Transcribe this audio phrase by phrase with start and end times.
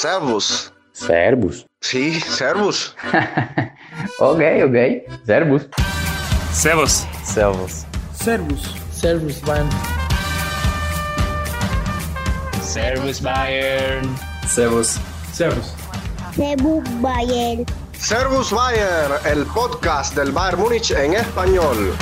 [0.00, 0.72] Servus.
[0.92, 1.66] Servus.
[1.80, 2.94] Sí, Servus.
[4.20, 4.76] ok, ok.
[5.26, 5.68] Servus.
[6.52, 7.04] Servus.
[7.24, 7.84] Servus.
[8.14, 8.74] Servus.
[8.92, 9.68] Servus, Bayern.
[12.62, 14.16] Servus Bayern.
[14.46, 15.00] Servus.
[15.32, 15.74] Servus.
[16.36, 17.66] Servus Bayern.
[17.94, 21.92] Servus Bayern, el podcast del Bayern Múnich en español.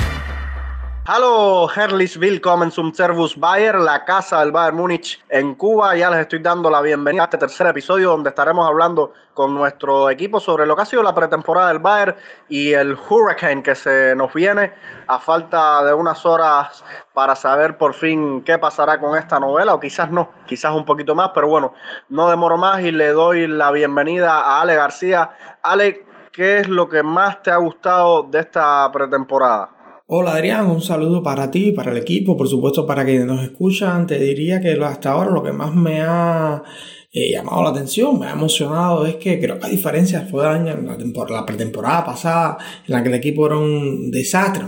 [1.09, 5.95] Hallo, herzlich willkommen zum Servus Bayern, la casa del Bayern Múnich en Cuba.
[5.95, 10.09] Ya les estoy dando la bienvenida a este tercer episodio donde estaremos hablando con nuestro
[10.09, 12.17] equipo sobre lo que ha sido la pretemporada del Bayern
[12.49, 14.73] y el Hurricane que se nos viene
[15.07, 16.83] a falta de unas horas
[17.13, 21.15] para saber por fin qué pasará con esta novela o quizás no, quizás un poquito
[21.15, 21.73] más, pero bueno,
[22.09, 25.29] no demoro más y le doy la bienvenida a Ale García.
[25.61, 29.76] Ale, ¿qué es lo que más te ha gustado de esta pretemporada?
[30.09, 34.07] Hola Adrián, un saludo para ti, para el equipo, por supuesto para quienes nos escuchan.
[34.07, 36.63] Te diría que hasta ahora lo que más me ha
[37.11, 41.45] eh, llamado la atención, me ha emocionado es que creo que a diferencia fue la,
[41.45, 44.63] pretemporada pasada en la que el equipo era un desastre,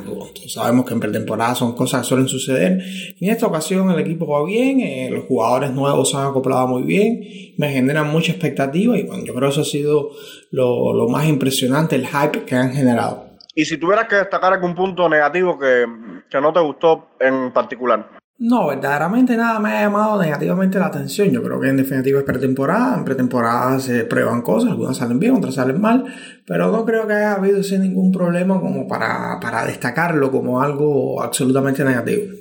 [0.49, 2.77] sabemos que en pretemporada son cosas que suelen suceder.
[3.21, 6.83] En esta ocasión el equipo va bien, eh, los jugadores nuevos se han acoplado muy
[6.83, 7.21] bien,
[7.57, 10.09] me generan mucha expectativa y bueno, yo creo que eso ha sido
[10.51, 13.28] lo más impresionante, el hype que han generado.
[13.59, 15.85] Y si tuvieras que destacar algún punto negativo que,
[16.29, 18.07] que no te gustó en particular.
[18.37, 21.29] No, verdaderamente nada me ha llamado negativamente la atención.
[21.29, 22.95] Yo creo que en definitiva es pretemporada.
[22.95, 26.05] En pretemporada se prueban cosas, algunas salen bien, otras salen mal,
[26.47, 31.21] pero no creo que haya habido sin ningún problema como para, para destacarlo como algo
[31.21, 32.31] absolutamente negativo.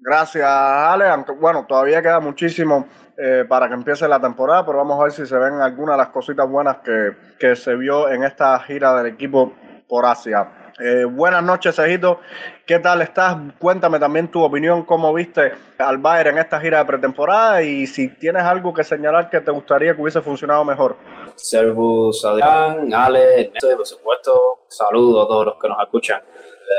[0.00, 1.06] Gracias, Ale.
[1.06, 5.12] Aunque, bueno, todavía queda muchísimo eh, para que empiece la temporada, pero vamos a ver
[5.12, 8.96] si se ven algunas de las cositas buenas que, que se vio en esta gira
[8.96, 9.52] del equipo
[9.90, 10.72] por Asia.
[10.78, 12.20] Eh, buenas noches, Ejito.
[12.64, 13.36] ¿Qué tal estás?
[13.58, 18.08] Cuéntame también tu opinión, cómo viste al Bayern en esta gira de pretemporada y si
[18.08, 20.96] tienes algo que señalar que te gustaría que hubiese funcionado mejor.
[21.34, 26.22] Servus, Adrián, Ale, Ernesto, por supuesto, saludo a todos los que nos escuchan,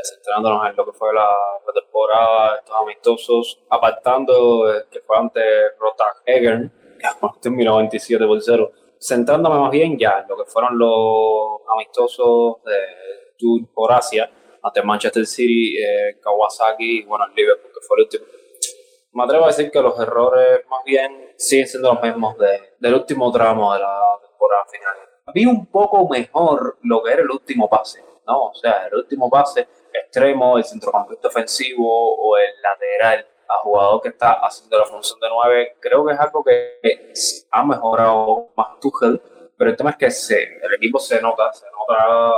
[0.04, 1.28] centrándonos en lo que fue la
[1.66, 5.42] pretemporada, estos amistosos, apartando que fue ante
[5.78, 7.08] Rotag Egern, que
[7.42, 8.72] terminó 27 por 0,
[9.02, 12.78] centrándome más bien ya en lo que fueron los amistosos de
[13.38, 14.30] tour por Asia
[14.62, 18.26] ante Manchester City, eh, Kawasaki y bueno, el Liverpool, que fue el último.
[19.14, 22.94] Me atrevo a decir que los errores más bien siguen siendo los mismos de, del
[22.94, 24.94] último tramo de la temporada final.
[25.34, 28.50] Vi un poco mejor lo que era el último pase, ¿no?
[28.50, 34.10] O sea, el último pase extremo, el centrocampista ofensivo o el lateral a jugador que
[34.10, 37.14] está haciendo la función de 9, creo que es algo que
[37.52, 39.22] ha mejorado más Tuchel,
[39.58, 42.34] pero el tema es que se, el equipo se nota, se nota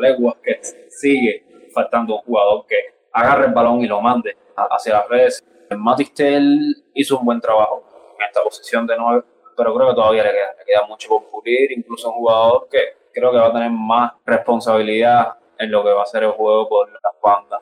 [0.00, 2.76] leguas que sigue faltando un jugador que
[3.12, 5.44] agarre el balón y lo mande hacia las redes.
[5.76, 7.84] Matistel hizo un buen trabajo
[8.18, 9.24] en esta posición de nueve,
[9.56, 12.80] pero creo que todavía le queda, le queda mucho por pulir, incluso un jugador que
[13.12, 16.68] creo que va a tener más responsabilidad en lo que va a ser el juego
[16.68, 17.60] por las bandas.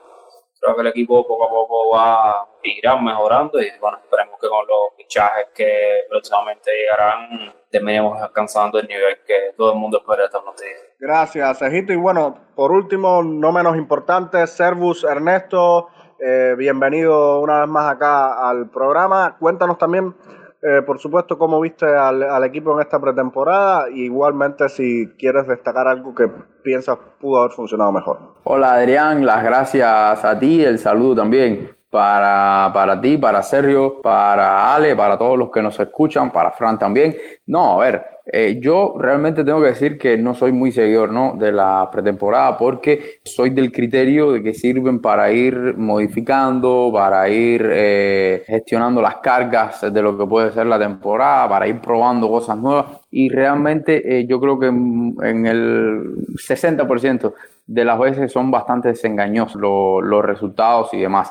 [0.62, 4.49] Creo que el equipo poco a poco va a ir mejorando y bueno, esperemos que
[4.49, 10.27] con los fichajes que próximamente llegarán terminemos alcanzando el nivel que todo el mundo espera
[10.27, 10.65] esta noche.
[11.01, 11.93] Gracias, Ejito.
[11.93, 15.89] Y bueno, por último, no menos importante, Servus Ernesto,
[16.21, 19.37] eh, bienvenido una vez más acá al programa.
[19.41, 20.15] Cuéntanos también,
[20.62, 23.91] eh, por supuesto, cómo viste al, al, equipo en esta pretemporada.
[23.91, 26.28] igualmente, si quieres destacar algo que
[26.62, 28.19] piensas pudo haber funcionado mejor.
[28.45, 29.27] Hola, Adrián.
[29.27, 30.65] Las gracias a ti.
[30.65, 35.78] El saludo también para, para ti, para Sergio, para Ale, para todos los que nos
[35.78, 37.14] escuchan, para Fran también.
[37.44, 41.34] No, a ver, eh, yo realmente tengo que decir que no soy muy seguidor ¿no?
[41.38, 47.69] de la pretemporada porque soy del criterio de que sirven para ir modificando, para ir
[47.70, 52.56] eh, gestionando las cargas de lo que puede ser la temporada, para ir probando cosas
[52.56, 57.34] nuevas y realmente eh, yo creo que en, en el 60%
[57.66, 61.30] de las veces son bastante desengañosos los, los resultados y demás.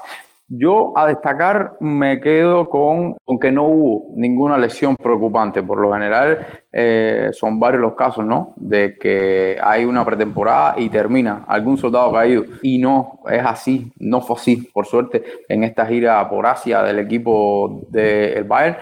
[0.53, 5.64] Yo a destacar me quedo con, con, que no hubo ninguna lesión preocupante.
[5.64, 8.53] Por lo general eh, son varios los casos, ¿no?
[8.58, 12.43] De que hay una pretemporada y termina algún soldado caído.
[12.64, 16.99] Y no es así, no fue así, por suerte, en esta gira por Asia del
[16.99, 18.76] equipo del Bayern.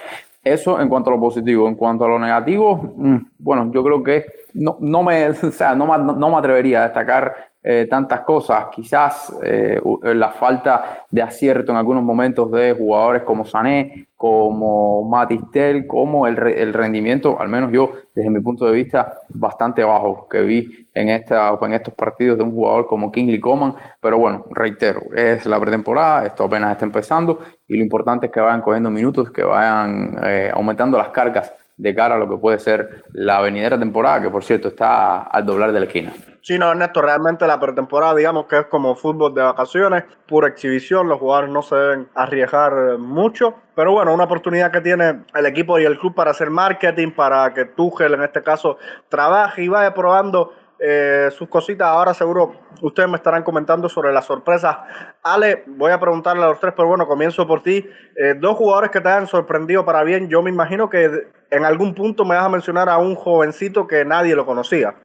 [0.43, 1.67] Eso en cuanto a lo positivo.
[1.67, 5.29] En cuanto a lo negativo, mm, bueno, yo creo que no, no, me,
[5.77, 11.77] no me atrevería a destacar eh, tantas cosas, quizás eh, la falta de acierto en
[11.77, 18.29] algunos momentos de jugadores como Sané, como Matistel, como el, rendimiento, al menos yo, desde
[18.29, 22.51] mi punto de vista, bastante bajo que vi en, esta, en estos partidos de un
[22.51, 23.75] jugador como Kingsley Coman.
[24.01, 28.39] Pero bueno, reitero, es la pretemporada, esto apenas está empezando y lo importante es que
[28.39, 32.59] vayan cogiendo minutos, que vayan eh, aumentando las cargas de cara a lo que puede
[32.59, 36.13] ser la venidera temporada, que por cierto está al doblar de la esquina.
[36.41, 41.07] Sí, no, Ernesto, realmente la pretemporada, digamos que es como fútbol de vacaciones, pura exhibición,
[41.07, 45.79] los jugadores no se deben arriesgar mucho, pero bueno, una oportunidad que tiene el equipo
[45.79, 48.77] y el club para hacer marketing, para que Tuchel en este caso
[49.07, 51.87] trabaje y vaya probando eh, sus cositas.
[51.87, 54.77] Ahora seguro ustedes me estarán comentando sobre las sorpresas.
[55.23, 57.85] Ale, voy a preguntarle a los tres, pero bueno, comienzo por ti.
[58.15, 60.29] Eh, dos jugadores que te han sorprendido para bien.
[60.29, 64.05] Yo me imagino que en algún punto me vas a mencionar a un jovencito que
[64.05, 64.95] nadie lo conocía.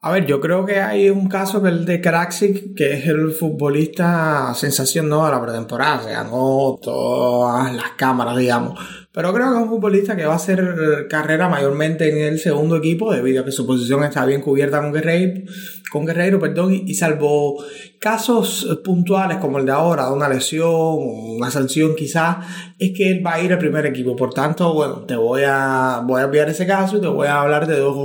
[0.00, 3.32] A ver, yo creo que hay un caso que el de Karaxic, que es el
[3.32, 8.78] futbolista sensación no de la pretemporada, se ganó todas las cámaras, digamos.
[9.18, 12.76] Pero creo que es un futbolista que va a hacer carrera mayormente en el segundo
[12.76, 15.42] equipo, debido a que su posición está bien cubierta con Guerreiro,
[15.90, 17.56] con Guerreiro perdón, y salvo
[17.98, 22.46] casos puntuales como el de ahora, de una lesión, una sanción quizás,
[22.78, 24.14] es que él va a ir al primer equipo.
[24.14, 27.40] Por tanto, bueno, te voy a, voy a enviar ese caso y te voy a
[27.40, 27.96] hablar de dos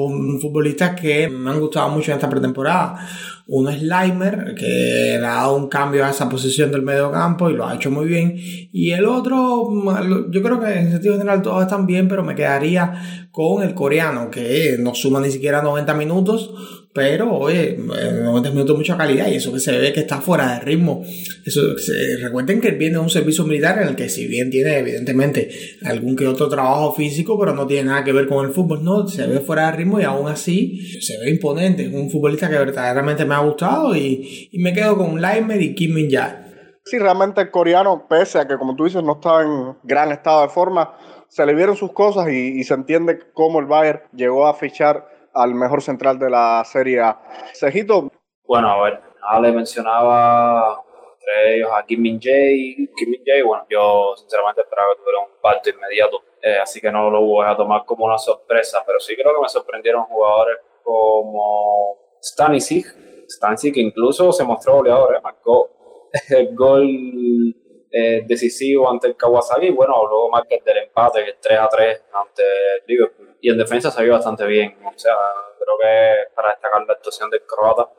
[0.41, 3.07] futbolistas que me han gustado mucho en esta pretemporada.
[3.47, 7.49] Uno es Leimer, que le ha dado un cambio a esa posición del medio campo
[7.49, 8.35] y lo ha hecho muy bien.
[8.37, 9.69] Y el otro,
[10.29, 14.29] yo creo que en sentido general todos están bien, pero me quedaría con el coreano,
[14.31, 19.51] que no suma ni siquiera 90 minutos, pero oye, 90 minutos mucha calidad y eso
[19.51, 21.03] que se ve que está fuera de ritmo.
[21.43, 24.77] Eso, se, recuerden que viene de un servicio militar en el que si bien tiene
[24.77, 25.49] evidentemente
[25.85, 29.07] algún que otro trabajo físico, pero no tiene nada que ver con el fútbol, no,
[29.07, 31.85] se ve fuera de ritmo y aún así se ve imponente.
[31.85, 35.73] Es un futbolista que verdaderamente me ha gustado y, y me quedo con Leimer y
[35.73, 36.43] Kim Min Jae.
[36.85, 40.43] Sí, realmente el coreano, pese a que como tú dices no estaba en gran estado
[40.43, 40.95] de forma,
[41.27, 45.12] se le vieron sus cosas y, y se entiende cómo el Bayern llegó a fichar
[45.33, 47.19] al mejor central de la serie A.
[47.53, 48.11] Cejito.
[48.45, 50.83] Bueno, a ver, Ale mencionaba
[51.23, 52.19] entre ellos a Kim Min.
[52.19, 52.89] Kim
[53.45, 57.45] bueno, yo sinceramente esperaba que tuviera un parto inmediato, eh, así que no lo voy
[57.47, 62.85] a tomar como una sorpresa, pero sí creo que me sorprendieron jugadores como Stanisic.
[63.29, 65.69] Stanisic incluso se mostró goleador, eh, marcó
[66.29, 67.55] el gol
[67.91, 72.03] eh, decisivo ante el Kawasaki, bueno, luego marca el del empate, el 3 a 3
[72.13, 73.32] ante el Liverpool.
[73.43, 74.73] Y en defensa se vio bastante bien.
[74.85, 75.13] O sea,
[75.59, 77.89] creo que para destacar la actuación del croata,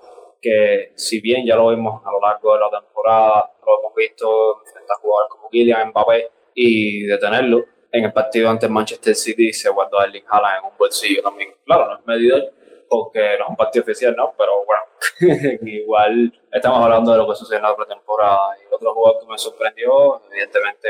[0.40, 4.62] que si bien ya lo vimos a lo largo de la temporada, lo hemos visto
[4.64, 7.62] enfrentar jugadores como Kylian Mbappé y detenerlo.
[7.92, 11.54] En el partido ante Manchester City se guardó a Erling Haaland en un bolsillo también.
[11.66, 12.42] Claro, no es medidor
[12.88, 14.32] porque no es un partido oficial, ¿no?
[14.38, 18.56] Pero bueno, igual estamos hablando de lo que sucedió en la pretemporada.
[18.62, 20.88] Y otro jugador que me sorprendió, evidentemente,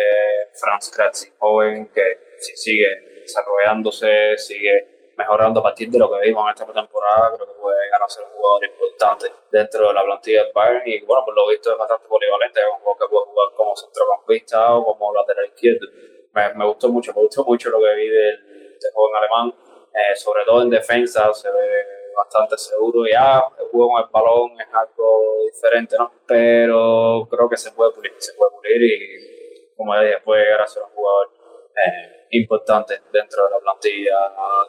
[0.55, 6.51] Franz Kratzi, joven que sigue desarrollándose, sigue mejorando a partir de lo que vimos en
[6.51, 7.35] esta pretemporada.
[7.35, 10.83] Creo que puede llegar a ser un jugador importante dentro de la plantilla del Bayern.
[10.87, 13.77] Y bueno, por lo visto es bastante polivalente, es un jugador que puede jugar como
[13.77, 15.87] centrocampista o como lateral izquierdo.
[16.33, 19.55] Me, me gustó mucho, me gustó mucho lo que vi del, del joven alemán
[19.95, 21.87] eh, sobre todo en defensa se ve
[22.17, 26.13] bastante seguro ya, el juego con el balón es algo diferente, ¿no?
[26.27, 30.67] Pero creo que se puede pulir, se puede pulir y como dije, puede llegar a
[30.67, 31.31] ser un jugador
[31.77, 34.19] eh, importante dentro de la plantilla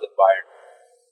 [0.02, 0.48] del Bayern.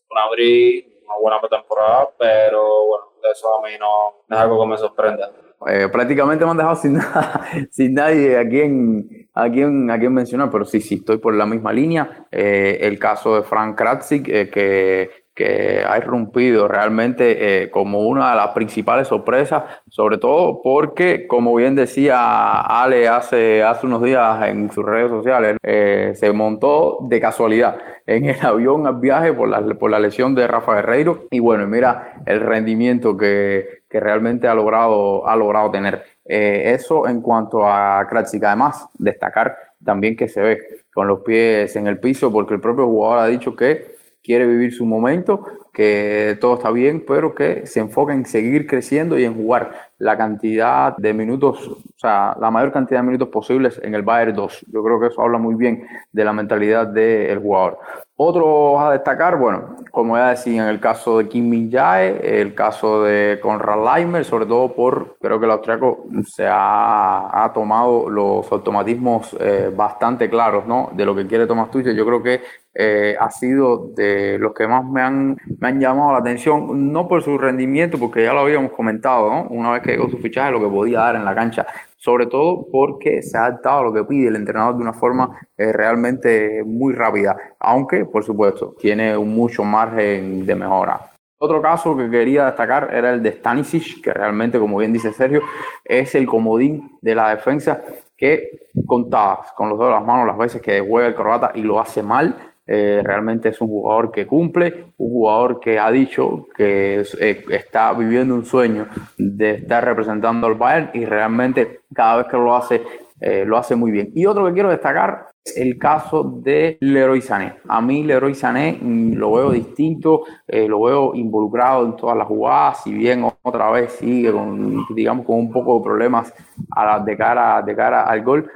[0.10, 4.68] Un abrir, una buena pretemporada, pero bueno, eso a mí no, no es algo que
[4.68, 5.32] me sorprenda.
[5.68, 10.14] Eh, prácticamente me han dejado sin, nada, sin nadie a quien, a, quien, a quien
[10.14, 12.28] mencionar, pero sí, sí, estoy por la misma línea.
[12.32, 18.32] Eh, el caso de Frank Kratzik, eh, que que ha irrumpido realmente eh, como una
[18.32, 24.48] de las principales sorpresas, sobre todo porque, como bien decía Ale hace, hace unos días
[24.48, 29.48] en sus redes sociales, eh, se montó de casualidad en el avión al viaje por
[29.48, 34.48] la, por la lesión de Rafa Guerreiro y bueno, mira el rendimiento que, que realmente
[34.48, 36.04] ha logrado, ha logrado tener.
[36.26, 40.60] Eh, eso en cuanto a Kratzik, además destacar también que se ve
[40.94, 43.93] con los pies en el piso porque el propio jugador ha dicho que
[44.24, 49.20] quiere vivir su momento, que todo está bien, pero que se enfoca en seguir creciendo
[49.20, 53.80] y en jugar la cantidad de minutos, o sea, la mayor cantidad de minutos posibles
[53.84, 54.66] en el Bayern 2.
[54.72, 57.80] Yo creo que eso habla muy bien de la mentalidad del jugador.
[58.16, 62.56] Otro a destacar, bueno, como ya decía, en el caso de Kim Min Jae, el
[62.56, 68.10] caso de Conrad Leimer, sobre todo por, creo que el austriaco se ha, ha tomado
[68.10, 70.90] los automatismos eh, bastante claros, ¿no?
[70.94, 71.96] De lo que quiere Tomás Tuchel.
[71.96, 72.42] Yo creo que
[72.76, 77.08] eh, ha sido de los que más me han, me han llamado la atención, no
[77.08, 79.44] por su rendimiento, porque ya lo habíamos comentado, ¿no?
[79.50, 81.66] Una vez que llegó su fichaje, lo que podía dar en la cancha,
[81.98, 85.40] sobre todo porque se ha adaptado a lo que pide el entrenador de una forma
[85.58, 91.00] eh, realmente muy rápida, aunque, por supuesto, tiene mucho margen de mejora.
[91.38, 95.42] Otro caso que quería destacar era el de Stanisic, que realmente, como bien dice Sergio,
[95.84, 97.84] es el comodín de la defensa
[98.16, 101.62] que contadas con los dedos de las manos las veces que juega el croata y
[101.62, 106.48] lo hace mal, Eh, realmente es un jugador que cumple, un jugador que ha dicho
[106.56, 112.28] que eh, está viviendo un sueño de estar representando al Bayern y realmente cada vez
[112.28, 112.82] que lo hace,
[113.20, 114.12] eh, lo hace muy bien.
[114.16, 117.56] Y otro que quiero destacar es el caso de Leroy Sané.
[117.68, 122.82] A mí Leroy Sané mm, lo veo distinto, lo veo involucrado en todas las jugadas,
[122.84, 126.34] si bien otra vez sigue con, digamos, con un poco de problemas
[126.74, 128.50] a de, cara, de cara al gol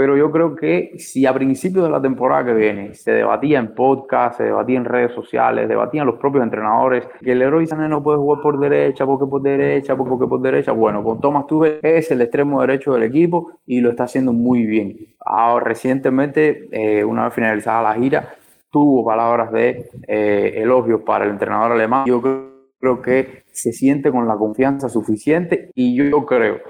[0.00, 3.74] pero yo creo que si a principios de la temporada que viene se debatía en
[3.74, 8.02] podcast, se debatía en redes sociales, debatían los propios entrenadores que el héroe Sané no
[8.02, 12.10] puede jugar por derecha, porque por derecha, porque por derecha, bueno, con Thomas Tuve es
[12.10, 14.96] el extremo derecho del equipo y lo está haciendo muy bien.
[15.22, 18.36] Ahora, recientemente, eh, una vez finalizada la gira,
[18.70, 22.06] tuvo palabras de eh, elogios para el entrenador alemán.
[22.06, 26.60] Yo creo que se siente con la confianza suficiente y yo creo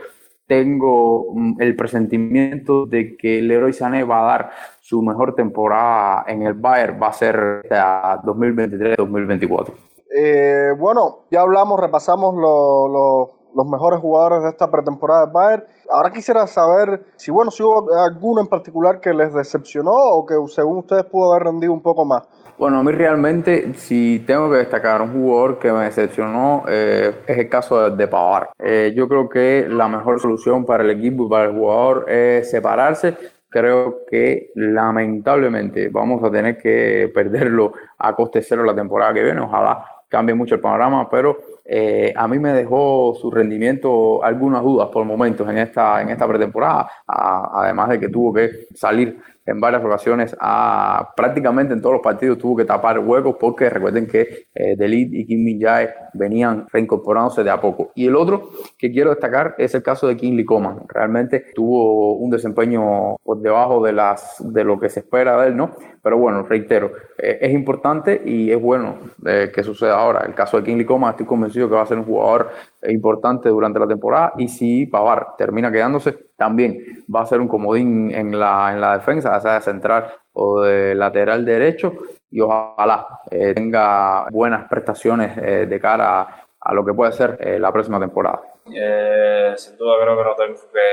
[0.51, 6.43] tengo mm, el presentimiento de que Leroy Sané va a dar su mejor temporada en
[6.43, 9.73] el Bayern, va a ser 2023-2024.
[10.13, 15.65] Eh, bueno, ya hablamos, repasamos los mejores jugadores de esta pretemporada del Bayern.
[15.89, 20.35] Ahora quisiera saber si, bueno, si hubo alguno en particular que les decepcionó o que
[20.49, 22.27] según ustedes pudo haber rendido un poco más.
[22.61, 27.39] Bueno, a mí realmente, si tengo que destacar un jugador que me decepcionó, eh, es
[27.39, 28.51] el caso de, Pavar.
[28.59, 32.51] Eh, yo creo que la mejor solución para el equipo y para el jugador es
[32.51, 33.17] separarse.
[33.49, 39.41] Creo que lamentablemente vamos a tener que perderlo a coste cero la temporada que viene.
[39.41, 44.91] Ojalá cambie mucho el panorama, pero eh, a mí me dejó su rendimiento algunas dudas
[44.91, 49.85] por momentos en esta, en esta pretemporada, además de que tuvo que salir en varias
[49.85, 54.77] ocasiones a prácticamente en todos los partidos tuvo que tapar huecos porque recuerden que eh,
[54.77, 57.91] Delit y Kim Min Jae venían reincorporándose de a poco.
[57.95, 60.83] Y el otro que quiero destacar es el caso de Lee Coman.
[60.89, 65.57] Realmente tuvo un desempeño por debajo de, las, de lo que se espera de él,
[65.57, 65.71] ¿no?
[66.03, 70.25] Pero bueno, reitero, eh, es importante y es bueno eh, que suceda ahora.
[70.27, 72.51] El caso de King Coman, estoy convencido que va a ser un jugador
[72.89, 78.11] importante durante la temporada y si Pavar termina quedándose, también va a ser un comodín
[78.15, 81.93] en la, en la defensa, sea de central o de lateral derecho
[82.31, 87.59] y ojalá eh, tenga buenas prestaciones eh, de cara a, lo que puede ser eh,
[87.59, 88.41] la próxima temporada.
[88.65, 90.89] sin duda creo que no tengo que,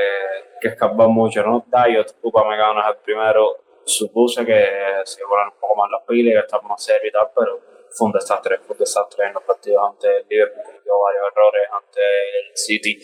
[0.60, 1.64] que escapar mucho, ¿no?
[1.66, 3.48] Dayot, Upamecano es el primero,
[3.86, 4.66] supuse que
[5.06, 7.58] se iban un poco más las pilas que estaba más serio y tal, pero
[7.90, 11.70] fue un desastre, fue un desastre en los partidos ante el Liverpool, cometió varios errores
[11.72, 13.00] ante el City,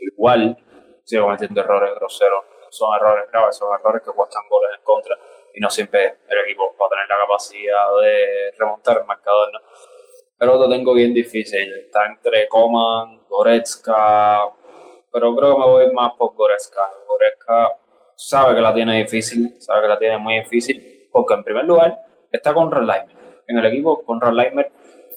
[0.00, 0.56] igual
[1.08, 5.16] sigue cometiendo errores groseros, son errores graves, son errores que cuestan goles en contra
[5.54, 9.60] y no siempre el equipo va a tener la capacidad de remontar el marcador, ¿no?
[10.36, 14.52] Pero lo tengo bien difícil, está entre Coman, Goretzka,
[15.10, 16.82] pero creo que me voy más por Goretzka.
[17.06, 17.72] Goretzka
[18.14, 21.98] sabe que la tiene difícil, sabe que la tiene muy difícil, porque en primer lugar
[22.30, 23.16] está con Leimer.
[23.46, 24.70] En el equipo, con Leimer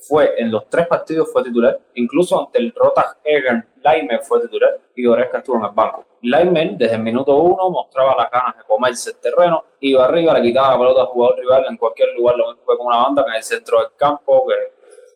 [0.08, 4.79] fue en los tres partidos fue titular, incluso ante el Rota Egan, Leimer fue titular
[4.96, 6.05] y Goretzka estuvo en el banco.
[6.22, 10.41] Leimer desde el minuto uno mostraba las ganas de comerse el terreno, iba arriba, le
[10.41, 13.29] quitaba la pelota al jugador rival en cualquier lugar, lo fue con una banda, que
[13.29, 14.46] en el centro del campo,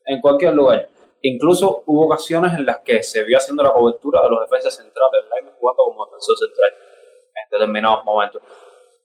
[0.06, 0.89] en cualquier lugar.
[1.22, 5.25] Incluso hubo ocasiones en las que se vio haciendo la cobertura de los defensas centrales,
[5.34, 6.70] Leimer jugando como defensor central
[7.36, 8.42] en determinados momentos.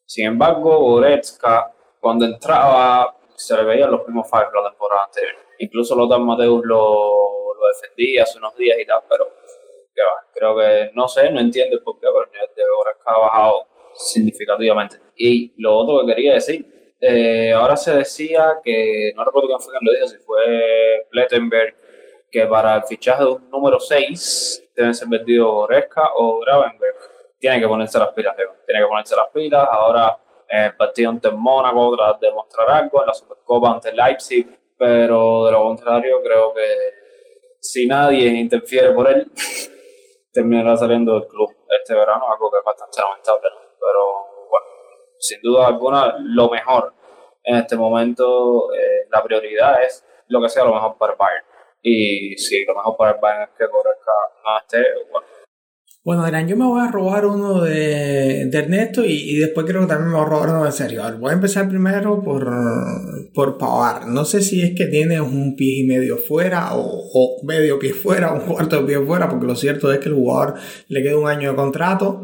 [0.04, 5.49] Sin embargo, Goretzka, cuando entraba, se le veían los mismos fallos de la temporada anterior.
[5.60, 9.26] Incluso Lothar Mateus lo, lo defendía hace unos días y tal, pero
[10.34, 13.66] creo que no sé, no entiendo por qué, pero el nivel de Goretzka ha bajado
[13.94, 14.96] significativamente.
[15.16, 19.72] Y lo otro que quería decir, eh, ahora se decía que, no recuerdo quién fue
[19.72, 21.74] quien lo dijo, si fue Plettenberg,
[22.30, 26.96] que para el fichaje de un número 6 deben ser vendidos Goretzka o Gravenberg.
[27.38, 29.66] Tiene que ponerse las pilas, tiene que ponerse las pilas.
[29.70, 35.52] Ahora el partido ante Mónaco tras demostrar algo en la Supercopa ante Leipzig, pero de
[35.52, 36.66] lo contrario creo que
[37.60, 39.30] si nadie interfiere por él,
[40.32, 44.02] terminará saliendo del club este verano, algo que es bastante lamentable, pero
[44.48, 44.66] bueno,
[45.18, 46.94] sin duda alguna lo mejor
[47.44, 51.44] en este momento, eh, la prioridad es lo que sea lo mejor para el Bayern.
[51.82, 54.12] Y si lo mejor para el Bayern es que Goretzka
[54.44, 55.26] no esté, bueno,
[56.02, 60.08] bueno, Adrián, yo me voy a robar uno de, Ernesto y, después creo que también
[60.08, 61.02] me voy a robar uno de Sergio.
[61.18, 62.50] voy a empezar primero por,
[63.34, 64.08] por Pavar.
[64.08, 68.32] No sé si es que tiene un pie y medio fuera o, medio pie fuera
[68.32, 70.54] o un cuarto de pie fuera, porque lo cierto es que el jugador
[70.88, 72.22] le queda un año de contrato.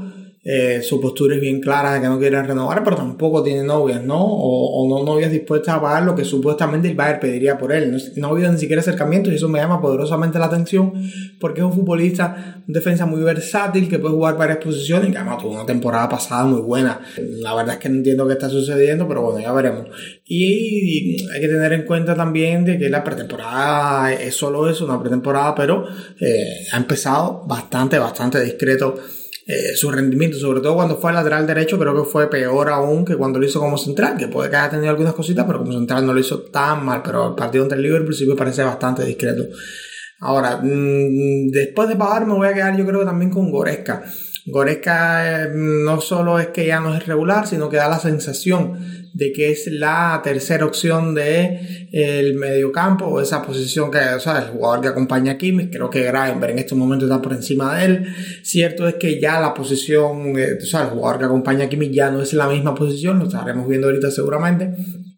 [0.48, 4.04] Eh, su postura es bien clara de que no quiere renovar, pero tampoco tiene novias,
[4.04, 4.24] ¿no?
[4.24, 7.90] O, no novias dispuestas a pagar lo que supuestamente el Bayern pediría por él.
[7.90, 10.92] No, no ha habido ni siquiera acercamientos y eso me llama poderosamente la atención
[11.40, 15.18] porque es un futbolista, un defensa muy versátil que puede jugar varias posiciones y que
[15.18, 17.00] además tuvo una temporada pasada muy buena.
[17.40, 19.88] La verdad es que no entiendo qué está sucediendo, pero bueno, ya veremos.
[20.24, 25.00] Y, hay que tener en cuenta también de que la pretemporada es solo eso, una
[25.00, 25.86] pretemporada, pero
[26.20, 28.94] eh, ha empezado bastante, bastante discreto
[29.48, 33.04] eh, su rendimiento, sobre todo cuando fue al lateral derecho, creo que fue peor aún
[33.04, 35.72] que cuando lo hizo como central, que puede que haya tenido algunas cositas, pero como
[35.72, 38.64] central no lo hizo tan mal, pero el partido entre el Liverpool sí me parece
[38.64, 39.44] bastante discreto.
[40.18, 44.02] Ahora, mmm, después de pagar me voy a quedar yo creo que también con Goresca.
[44.46, 49.05] Goretzka eh, no solo es que ya no es regular, sino que da la sensación
[49.16, 54.40] de que es la tercera opción de el mediocampo o esa posición que, o sea,
[54.40, 57.78] el jugador que acompaña a Kimmich, creo que Gravenberg en estos momentos está por encima
[57.78, 58.06] de él.
[58.42, 62.10] Cierto es que ya la posición, o sea, el jugador que acompaña a Kimmich ya
[62.10, 64.74] no es la misma posición, lo estaremos viendo ahorita seguramente,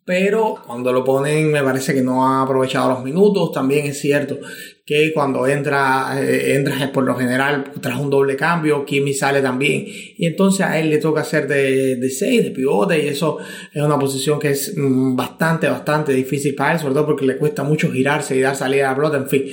[0.08, 3.52] pero cuando lo ponen me parece que no ha aprovechado los minutos.
[3.52, 4.38] También es cierto
[4.86, 9.84] que cuando entra, eh, entra por lo general tras un doble cambio, Kimi sale también.
[9.86, 13.36] Y entonces a él le toca hacer de, de 6, de pivote, y eso
[13.70, 17.36] es una posición que es mm, bastante, bastante difícil para él, sobre todo porque le
[17.36, 19.44] cuesta mucho girarse y dar salida a la pelota, en fin.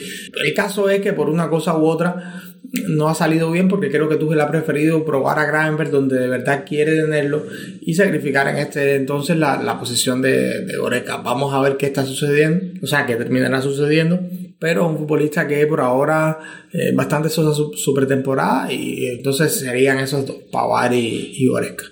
[0.41, 2.54] El caso es que por una cosa u otra
[2.87, 6.27] no ha salido bien porque creo que Tuchel ha preferido probar a Gravenberg donde de
[6.27, 7.45] verdad quiere tenerlo
[7.81, 11.17] y sacrificar en este entonces la, la posición de, de Oreca.
[11.17, 14.19] Vamos a ver qué está sucediendo, o sea, qué terminará sucediendo,
[14.59, 16.39] pero un futbolista que por ahora
[16.73, 21.85] eh, bastante sosa su, pretemporada y entonces serían esos dos, Pavar y, y Oreca.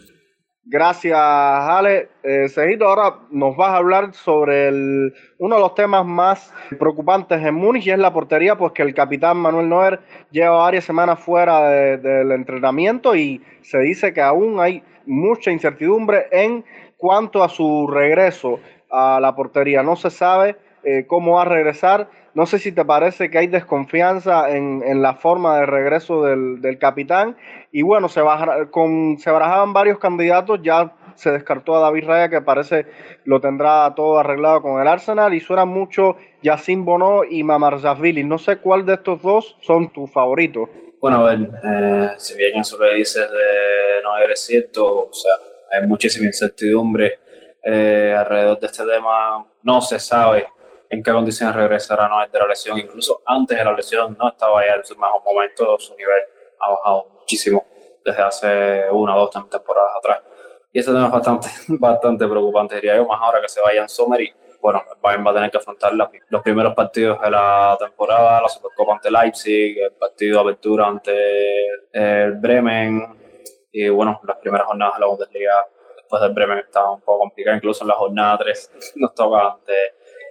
[0.74, 2.10] Gracias, Ale.
[2.24, 4.70] Eh, Cejito, ahora nos vas a hablar sobre
[5.38, 8.96] uno de los temas más preocupantes en Múnich y es la portería, pues que el
[8.96, 10.00] capitán Manuel Neuer
[10.32, 16.26] lleva varias semanas fuera de, del entrenamiento y se dice que aún hay mucha incertidumbre
[16.32, 16.66] en
[16.98, 19.84] cuanto a su regreso a la portería.
[19.84, 22.10] No se sabe eh, cómo va a regresar.
[22.34, 27.38] No sé si te parece que hay desconfianza en, la forma de regreso del capitán.
[27.76, 32.30] Y bueno, se, baja, con, se barajaban varios candidatos, ya se descartó a David Raya,
[32.30, 32.86] que parece
[33.26, 38.24] lo tendrá todo arreglado con el Arsenal, y suena mucho Yacine Bono y Mamarzashvili.
[38.24, 40.70] No sé cuál de estos dos son tus favoritos.
[41.02, 45.34] Bueno, a ver, eh, si bien eso que dices de no es cierto, o sea,
[45.72, 47.22] hay muchísima incertidumbre
[47.64, 50.46] eh, alrededor de este tema, no se sabe
[50.92, 52.78] en qué condiciones regresará no de la lesión.
[52.78, 56.22] Incluso antes de la lesión no estaba ya en su mejor momento, su nivel
[56.60, 57.66] ha bajado muchísimo
[58.06, 60.22] desde hace una o dos temporadas atrás.
[60.72, 64.22] Y tema es bastante, bastante preocupante, diría yo, más ahora que se vaya en Sommer
[64.22, 68.42] y bueno, Bayern va a tener que afrontar la, los primeros partidos de la temporada,
[68.42, 71.14] la Supercopa ante Leipzig, el partido de apertura ante
[71.92, 73.02] el Bremen
[73.72, 75.68] y bueno, las primeras jornadas de la Bundesliga
[75.98, 79.74] después del Bremen estaban un poco complicadas, incluso en la jornada 3 nos toca ante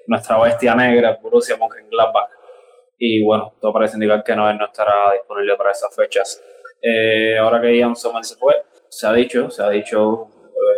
[0.06, 2.30] nuestra bestia negra, Borussia Mönchengladbach.
[2.98, 6.40] Y bueno, todo parece indicar que no, no estará disponible para esas fechas.
[6.82, 8.54] Eh, ahora que Ian Sommer se fue,
[8.88, 10.28] se ha dicho, se ha dicho,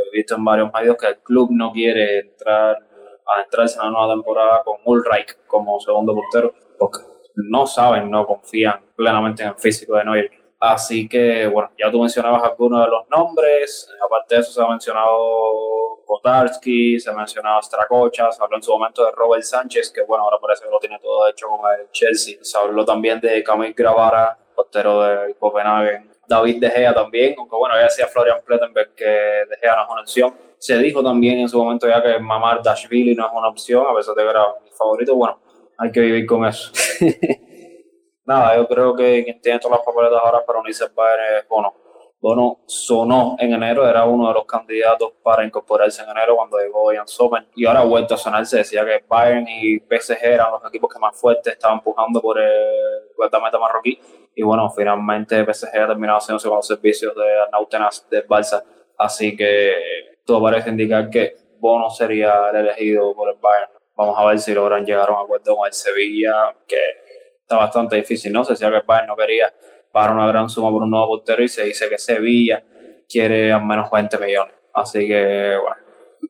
[0.06, 2.76] he visto en varios medios que el club no quiere entrar
[3.26, 7.00] a entrarse en la nueva temporada con Ulreich como segundo portero, porque
[7.36, 10.30] no saben, no confían plenamente en el físico de Neuer.
[10.60, 14.68] Así que, bueno, ya tú mencionabas algunos de los nombres, aparte de eso se ha
[14.68, 20.02] mencionado Kotarski, se ha mencionado Stracocha, se habló en su momento de Robert Sánchez, que
[20.02, 22.38] bueno, ahora parece que lo tiene todo hecho con el Chelsea.
[22.40, 26.10] Se habló también de Camille Gravara, portero de Copenhagen.
[26.26, 29.90] David De Gea también, aunque bueno, ya decía Florian Plettenberg que De Gea no es
[29.90, 30.34] una opción.
[30.58, 33.94] Se dijo también en su momento ya que Mamar Dashvili no es una opción, a
[33.94, 35.14] pesar de que mi favorito.
[35.14, 35.38] Bueno,
[35.76, 36.72] hay que vivir con eso.
[38.26, 41.83] Nada, yo creo que tiene todas las papeletas ahora para unirse al Bayern es Bono.
[42.24, 46.90] Bono sonó en enero, era uno de los candidatos para incorporarse en enero cuando llegó
[46.90, 48.46] Ian Sommer y ahora ha vuelto a sonar.
[48.46, 52.40] Se decía que Bayern y PSG eran los equipos que más fuertes estaban empujando por
[52.40, 54.00] el guardameta marroquí.
[54.34, 58.64] Y bueno, finalmente PSG ha terminado haciéndose con los servicios de Arnautenas de Barça.
[58.96, 59.74] Así que
[60.24, 63.70] todo parece indicar que Bono sería el elegido por el Bayern.
[63.96, 66.80] Vamos a ver si logran llegar a un acuerdo con el Sevilla, que
[67.42, 68.44] está bastante difícil, ¿no?
[68.44, 69.52] Se decía que el Bayern no quería
[69.94, 72.64] pagar una gran suma por un nuevo portero y se dice que Sevilla
[73.08, 74.54] quiere al menos 20 millones.
[74.74, 75.76] Así que, bueno,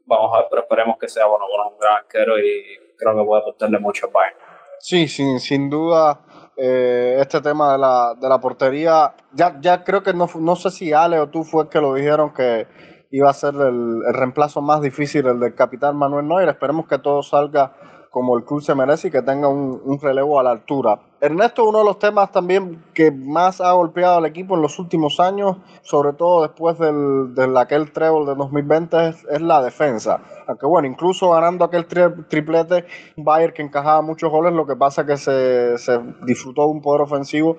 [0.05, 2.63] vamos a ver, pero esperemos que sea bueno, bueno un gran arquero y
[2.95, 4.37] creo que puede aportarle mucho al Bayern.
[4.79, 6.21] Sí, sin, sin duda.
[6.59, 10.71] Eh, este tema de la, de la portería, ya, ya creo que no, no sé
[10.71, 12.69] si Ale o tú fue el que lo dijeron que
[13.11, 16.51] iba a ser el, el reemplazo más difícil, el del capitán Manuel Neuer.
[16.51, 17.75] Esperemos que todo salga
[18.15, 21.01] como el club se merece y que tenga un, un, relevo a la altura.
[21.21, 25.19] Ernesto, uno de los temas también que más ha golpeado al equipo en los últimos
[25.19, 30.21] años, sobre todo después del, del aquel treble de 2020, es, es, la defensa.
[30.47, 35.01] Aunque bueno, incluso ganando aquel tri triplete, Bayer que encajaba muchos goles, lo que pasa
[35.01, 37.57] es que se, se disfrutó de un poder ofensivo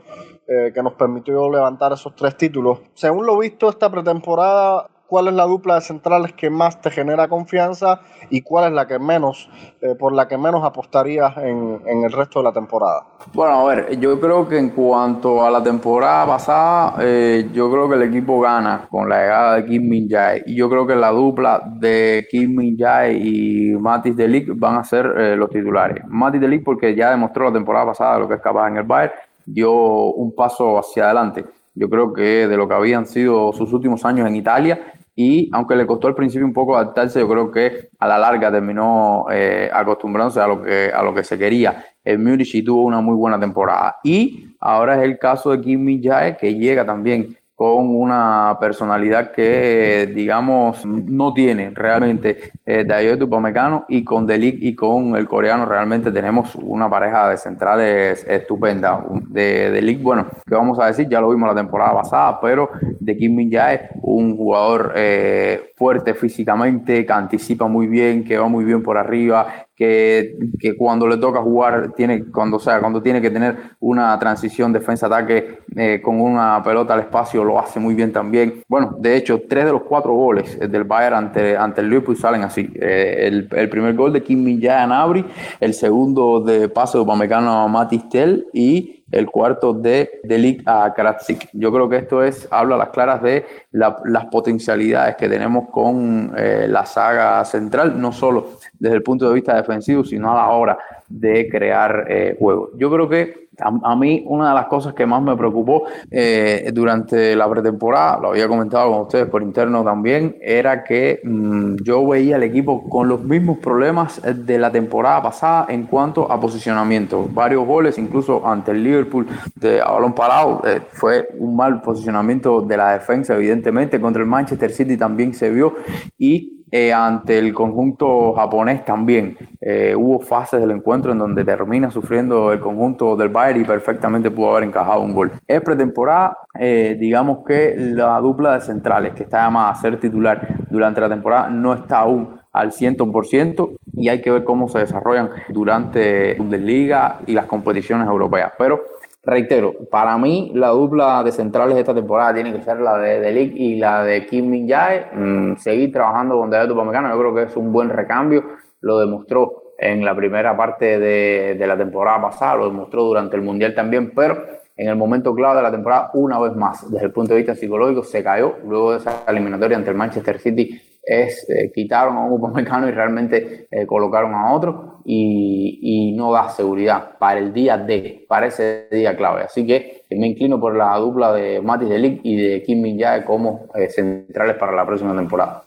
[0.47, 2.79] eh, que nos permitió levantar esos tres títulos.
[2.93, 7.27] Según lo visto esta pretemporada, cuál es la dupla de centrales que más te genera
[7.27, 9.49] confianza y cuál es la que menos,
[9.81, 13.03] eh, por la que menos apostarías en, el resto de la temporada.
[13.33, 17.89] Bueno, a ver, yo creo que en cuanto a la temporada pasada, eh, yo creo
[17.89, 20.95] que el equipo gana con la llegada de Kim Min Jae y yo creo que
[20.95, 26.03] la dupla de Kim Min Jae y Matis Delic van a ser eh, los titulares.
[26.07, 29.13] Matis Delic porque ya demostró la temporada pasada lo que es capaz en el Bayern,
[29.45, 34.03] dio un paso hacia adelante yo creo que de lo que habían sido sus últimos
[34.05, 37.89] años en Italia y aunque le costó al principio un poco adaptarse, yo creo que
[37.99, 41.85] a la larga terminó eh, acostumbrándose a lo que a lo que se quería.
[42.03, 43.97] El Múnich y tuvo una muy buena temporada.
[44.03, 50.11] Y ahora es el caso de Kim Jae, que llega también con una personalidad que,
[50.13, 56.11] digamos, no tiene realmente eh, Dayo Tupamecano y con Delic y con el coreano realmente
[56.11, 59.05] tenemos una pareja de centrales estupenda.
[59.29, 63.15] De Delic, bueno, que vamos a decir, ya lo vimos la temporada pasada, pero de
[63.15, 68.65] Kim Min Jae, un jugador eh, fuerte físicamente, que anticipa muy bien, que va muy
[68.65, 73.29] bien por arriba, que, que, cuando le toca jugar, tiene, cuando, sea, cuando tiene que
[73.29, 78.63] tener una transición defensa-ataque eh, con una pelota al espacio, lo hace muy bien también.
[78.67, 82.43] Bueno, de hecho, tres de los cuatro goles del Bayern ante, ante el Liverpool salen
[82.43, 82.69] así.
[82.75, 85.25] Eh, el, el, primer gol de Kim Min-jae Nabri,
[85.59, 91.47] el segundo de paso de Upamecano a Matistel y el cuarto de Delic a Kratzik.
[91.53, 95.69] Yo creo que esto es, habla a las claras de la, las potencialidades que tenemos
[95.69, 100.35] con eh, la saga central, no solo desde el punto de vista defensivo, sino a
[100.35, 102.71] la hora de crear eh, juego.
[102.75, 107.35] Yo creo que a, mí una de las cosas que más me preocupó eh, durante
[107.35, 112.35] la pretemporada, lo había comentado con ustedes por interno también, era que mmm, yo veía
[112.35, 117.27] al equipo con los mismos problemas de la temporada pasada en cuanto a posicionamiento.
[117.31, 122.77] Varios goles, incluso ante el Liverpool de balón parado, eh, fue un mal posicionamiento de
[122.77, 123.99] la defensa, evidentemente.
[123.99, 125.75] Contra el Manchester City también se vio
[126.17, 129.37] y eh, ante el conjunto japonés también.
[129.61, 134.29] Eh, hubo fases del encuentro en donde termina sufriendo el conjunto del Bayern y perfectamente
[134.29, 135.31] pudo haber encajado un gol.
[135.47, 140.65] Es pretemporada, eh, digamos que la dupla de centrales que está llamada a ser titular
[140.69, 145.29] durante la temporada no está aún al 100% y hay que ver cómo se desarrollan
[145.47, 148.51] durante Bundesliga y las competiciones europeas.
[148.57, 148.81] Pero
[149.25, 153.19] reitero, para mí la dupla de centrales de esta temporada tiene que ser la de
[153.19, 155.07] Delic y la de Kim Min Jae.
[155.13, 158.43] Mm, seguir trabajando con David Tupamecano, yo creo que es un buen recambio.
[158.81, 163.73] Lo demostró en la primera parte de, la temporada pasada, lo demostró durante el Mundial
[163.73, 164.37] también, pero
[164.75, 167.55] en el momento clave de la temporada, una vez más, desde el punto de vista
[167.55, 172.25] psicológico, se cayó luego de esa eliminatoria ante el Manchester City es eh, quitaron a
[172.25, 177.77] un Upamecano y realmente eh, colocaron a otro y, no da seguridad para el día
[177.77, 179.43] D, para ese día clave.
[179.43, 183.25] Así que me inclino por la dupla de Matis Delic y de Kim Min Jae
[183.25, 185.64] como eh, centrales para la próxima temporada.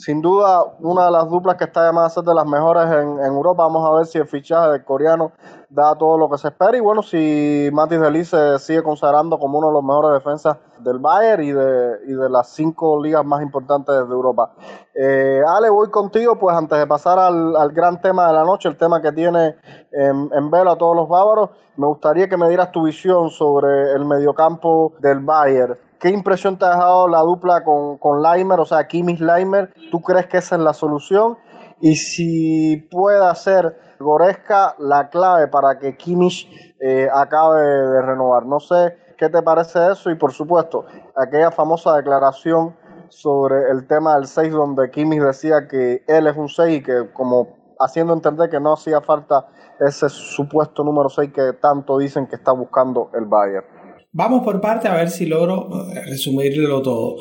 [0.00, 3.18] Sin duda, una de las duplas que está llamada a ser de las mejores en,
[3.20, 3.64] Europa.
[3.64, 5.32] Vamos a ver si el fichaje del coreano
[5.68, 6.74] da todo lo que se espera.
[6.74, 11.00] Y bueno, si Matis Delic se sigue consagrando como uno de los mejores defensas del
[11.00, 14.52] Bayern y de, y de las cinco ligas más importantes de Europa.
[14.94, 18.70] Eh, Ale, voy contigo, pues antes de pasar al, al, gran tema de la noche,
[18.70, 19.56] el tema que tiene
[19.92, 23.92] en, en velo a todos los bávaros, me gustaría que me dieras tu visión sobre
[23.92, 25.76] el mediocampo del Bayern.
[26.00, 29.74] ¿Qué impresión te ha dejado la dupla con, con o sea, Kimmich Leimer?
[29.90, 31.36] ¿Tú crees que esa es la solución?
[31.78, 36.48] Y si puede ser Goreska la clave para que Kimmich
[36.80, 38.46] eh, acabe de renovar.
[38.46, 42.74] No sé qué te parece eso y por supuesto aquella famosa declaración
[43.10, 47.12] sobre el tema del 6 donde Kimmich decía que él es un 6 y que
[47.12, 52.36] como haciendo entender que no hacía falta ese supuesto número 6 que tanto dicen que
[52.36, 53.79] está buscando el Bayern.
[54.12, 55.68] Vamos por parte a ver si logro
[56.06, 57.16] resumirlo todo.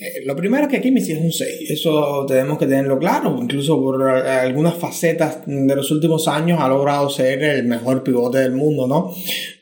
[0.00, 3.78] Eh, lo primero es que Kimmich es un 6, eso tenemos que tenerlo claro, incluso
[3.78, 8.86] por algunas facetas de los últimos años ha logrado ser el mejor pivote del mundo,
[8.86, 9.12] ¿no?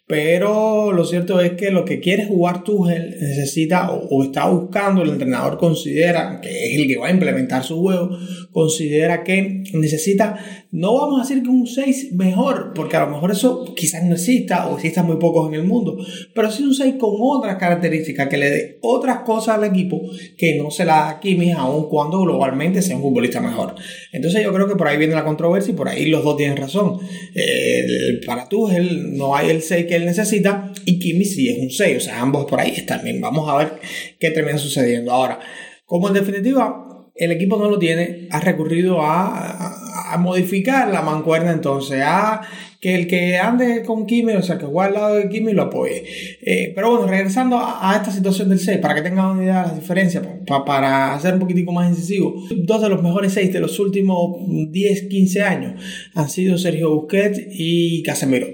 [0.08, 5.10] Pero lo cierto es que lo que quiere jugar Tuchel necesita o, está buscando, el
[5.10, 8.16] entrenador considera que es el que va a implementar su juego,
[8.50, 10.38] considera que necesita,
[10.70, 14.14] no vamos a decir que un 6 mejor, porque a lo mejor eso quizás no
[14.14, 15.98] exista o exista muy pocos en el mundo,
[16.34, 20.00] pero sí un 6 con otras características, que le dé otras cosas al equipo
[20.38, 23.74] que no se la da Kimmich, aun cuando globalmente sea un futbolista mejor.
[24.10, 26.56] Entonces yo creo que por ahí viene la controversia y por ahí los dos tienen
[26.56, 26.98] razón.
[27.34, 31.70] Eh, para Tuchel no hay el 6 que él necesita y Kimmich sí es un
[31.70, 33.20] 6, o sea, ambos por ahí están bien.
[33.20, 33.80] Vamos a ver
[34.18, 35.12] qué termina sucediendo.
[35.12, 35.38] Ahora,
[35.84, 36.84] como en definitiva
[37.14, 42.40] el equipo no lo tiene, ha recurrido a, a modificar la mancuerna entonces, a
[42.80, 45.62] que el que ande con Kimi, o sea, que juegue al lado de Kimi lo
[45.62, 46.04] apoye.
[46.40, 49.62] Eh, pero bueno, regresando a, a, esta situación del 6, para que tengan una idea
[49.62, 53.52] de las diferencias, pa, para hacer un poquitico más incisivo, dos de los mejores 6
[53.52, 54.36] de los últimos
[54.70, 55.82] 10, 15 años
[56.14, 58.46] han sido Sergio Busquets y Casemiro.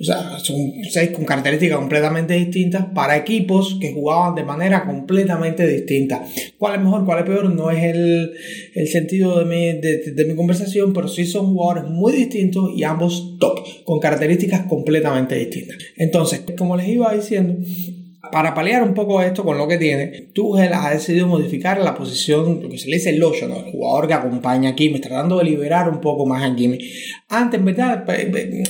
[0.00, 0.56] O sea, son
[0.88, 6.24] 6 con características completamente distintas para equipos que jugaban de manera completamente distinta.
[6.56, 7.52] ¿Cuál es mejor, cuál es peor?
[7.52, 8.32] No es el,
[8.74, 12.84] el sentido de mi, de, de mi conversación, pero sí son jugadores muy distintos y
[12.84, 15.78] ambos top con características completamente distintas.
[15.96, 17.56] Entonces, como les iba diciendo,
[18.30, 22.60] para paliar un poco esto con lo que tiene, Tuchel ha decidido modificar la posición,
[22.62, 23.56] lo que se le dice el 8, ¿no?
[23.56, 26.78] el jugador que acompaña a Kimi, tratando de liberar un poco más a Kimi.
[27.28, 28.06] Antes, en verdad,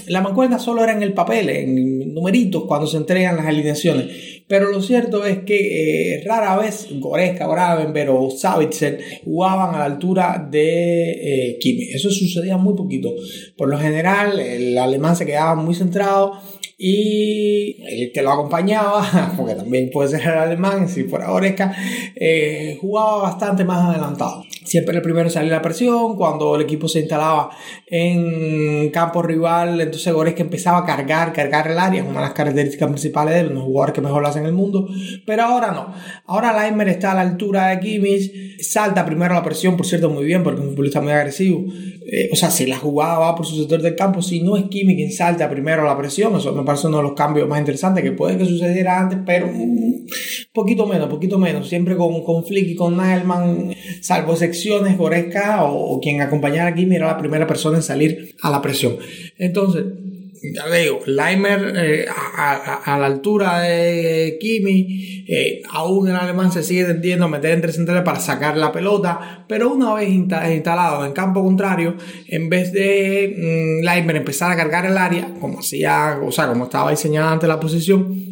[0.07, 4.32] la mancuerna solo era en el papel, en numeritos, cuando se entregan las alineaciones.
[4.53, 9.85] Pero lo cierto es que eh, rara vez Goretzka, Gravenberg o Savitzer jugaban a la
[9.87, 11.85] altura de eh, Kimi.
[11.85, 13.15] Eso sucedía muy poquito.
[13.57, 16.35] Por lo general, el alemán se quedaba muy centrado
[16.77, 21.75] y el que lo acompañaba, porque también puede ser el alemán, si fuera Goretzka,
[22.15, 24.45] eh, jugaba bastante más adelantado.
[24.65, 27.51] Siempre el primero salía la presión, cuando el equipo se instalaba
[27.87, 32.89] en campo rival, entonces Goretzka empezaba a cargar, cargar el área, una de las características
[32.89, 34.89] principales de él, un jugador que mejor lo hace en el mundo,
[35.27, 35.93] pero ahora no.
[36.27, 40.25] Ahora Leimer está a la altura de Kimmich, salta primero la presión, por cierto, muy
[40.25, 41.65] bien, porque es un futbolista muy agresivo.
[42.07, 44.65] Eh, o sea, si la jugada va por su sector del campo, si no es
[44.65, 48.03] Kimmich quien salta primero la presión, eso me parece uno de los cambios más interesantes
[48.03, 50.07] que puede que sucediera antes, pero un
[50.53, 56.01] poquito menos, poquito menos, siempre con, con y con Nagelman, salvo secciones, Goretzka o, o
[56.01, 58.97] quien acompañara a Kimmich era la primera persona en salir a la presión.
[59.39, 59.85] Entonces,
[60.43, 66.85] ya digo, Leimer eh, a, la altura de Kimi, eh, aún el alemán se sigue
[66.85, 71.43] tendiendo a meter entre centrales para sacar la pelota, pero una vez instalado en campo
[71.43, 76.49] contrario, en vez de mmm, Leimer empezar a cargar el área, como hacía, o sea,
[76.49, 78.32] como estaba diseñada antes la posición,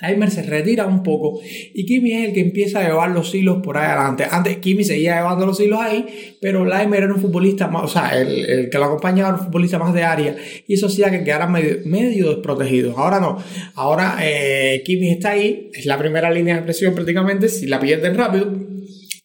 [0.00, 3.58] Leimer se retira un poco y Kimi es el que empieza a llevar los hilos
[3.62, 4.26] por ahí adelante.
[4.30, 8.18] Antes Kimi seguía llevando los hilos ahí, pero Leimer era un futbolista más, o sea,
[8.20, 11.24] el, el, que lo acompañaba era un futbolista más de área y eso hacía que
[11.24, 12.96] quedara medio, medio desprotegido.
[12.96, 13.38] Ahora no,
[13.74, 18.16] ahora eh, Kimi está ahí, es la primera línea de presión prácticamente, si la pierden
[18.16, 18.52] rápido,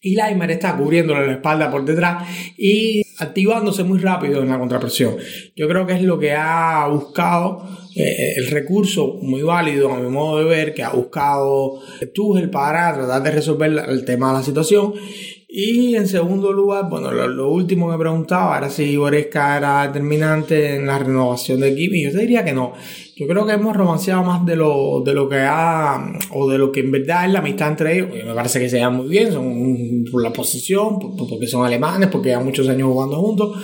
[0.01, 5.15] y Leimer está cubriéndole la espalda por detrás y activándose muy rápido en la contrapresión.
[5.55, 10.09] Yo creo que es lo que ha buscado eh, el recurso muy válido a mi
[10.09, 11.79] modo de ver que ha buscado
[12.13, 14.93] Tuchel para tratar de resolver el tema de la situación
[15.55, 20.77] y en segundo lugar, bueno, lo, lo, último que preguntaba era si Goretzka era determinante
[20.77, 22.05] en la renovación de Kimi.
[22.05, 22.73] Yo te diría que no.
[23.15, 26.71] Yo creo que hemos romanceado más de lo, de lo que ha, o de lo
[26.71, 28.09] que en verdad es la amistad entre ellos.
[28.25, 32.29] Me parece que se llevan muy bien, son por la posición, porque son alemanes, porque
[32.29, 33.55] llevan muchos años jugando juntos.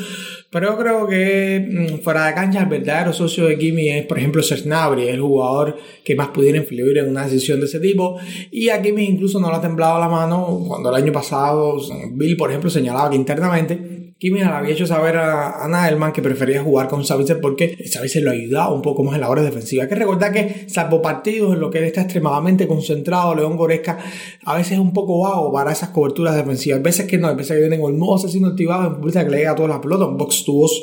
[0.51, 4.41] Pero yo creo que fuera de cancha el verdadero socio de Kimi es, por ejemplo,
[4.41, 8.17] Cernabri, el jugador que más pudiera influir en una decisión de ese tipo.
[8.49, 11.77] Y a Kimi incluso no le ha temblado la mano cuando el año pasado
[12.13, 16.21] Bill, por ejemplo, señalaba que internamente Kimi le había hecho saber a, a Naelman que
[16.21, 19.83] prefería jugar con Savitzer porque Savitzer lo ayudaba un poco más en la hora defensiva.
[19.83, 23.97] Hay que recordar que, salvo partidos en los que él está extremadamente concentrado, León Goresca
[24.43, 26.79] a veces es un poco vago para esas coberturas defensivas.
[26.79, 29.23] Hay veces que no, hay veces que vienen con el modo asesino activado, en futbolista
[29.23, 30.73] que le llega a todas las pelotas, un box to box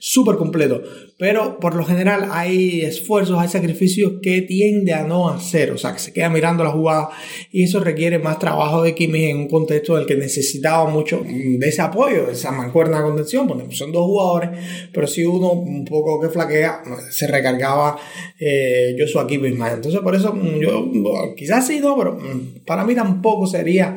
[0.00, 0.82] súper completo.
[1.16, 5.92] Pero por lo general hay esfuerzos, hay sacrificios que tiende a no hacer, o sea,
[5.92, 7.10] que se queda mirando la jugada
[7.52, 11.22] y eso requiere más trabajo de Kimi en un contexto en el que necesitaba mucho
[11.22, 14.50] de ese apoyo, de esa mancuerna de contención, porque son dos jugadores,
[14.92, 17.98] pero si uno un poco que flaquea, se recargaba
[18.38, 19.74] eh, Joshua más.
[19.74, 20.90] Entonces por eso yo,
[21.36, 22.18] quizás sí, no, pero
[22.66, 23.96] para mí tampoco sería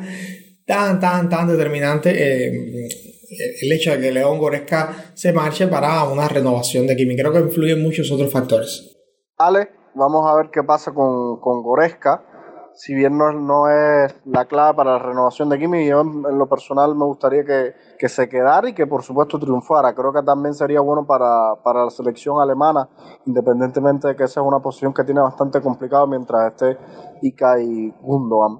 [0.66, 2.12] tan, tan, tan determinante.
[2.14, 2.88] Eh,
[3.62, 7.16] el hecho de que León Goresca se marche para una renovación de Kimi.
[7.16, 8.96] Creo que influyen muchos otros factores.
[9.38, 12.22] Ale, vamos a ver qué pasa con, con Goresca.
[12.74, 16.48] Si bien no, no es la clave para la renovación de Kimi, yo en, lo
[16.48, 19.94] personal me gustaría que, que, se quedara y que por supuesto triunfara.
[19.94, 22.88] Creo que también sería bueno para, para la selección alemana,
[23.26, 26.76] independientemente de que esa es una posición que tiene bastante complicado mientras esté
[27.22, 28.58] Ika y Gundogan.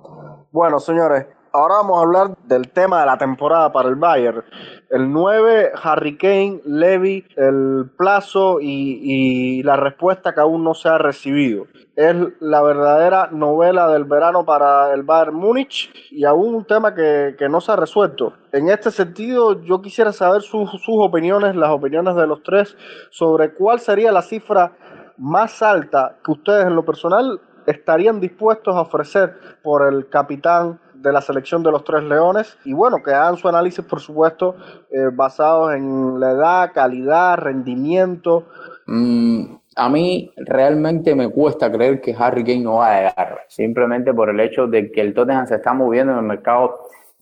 [0.53, 4.43] Bueno, señores, ahora vamos a hablar del tema de la temporada para el Bayern.
[4.91, 10.89] El 9, Harry Kane, Levy, el plazo y, y, la respuesta que aún no se
[10.89, 11.67] ha recibido.
[11.95, 17.37] Es la verdadera novela del verano para el Bayern Múnich y aún un tema que,
[17.39, 18.33] que no se ha resuelto.
[18.51, 22.77] En este sentido, yo quisiera saber sus, sus opiniones, las opiniones de los tres,
[23.11, 24.73] sobre cuál sería la cifra
[25.19, 31.13] más alta que ustedes en lo personal estarían dispuestos a ofrecer por el capitán de
[31.13, 34.57] la selección de los Tres Leones y bueno, que hagan su análisis, por supuesto,
[34.91, 38.47] eh, basados en la edad, calidad, rendimiento.
[38.87, 44.15] Mm, a mí realmente me cuesta creer que Harry Kane no va a llegar, simplemente
[44.15, 46.75] por el hecho de que el Tottenham se está moviendo en el mercado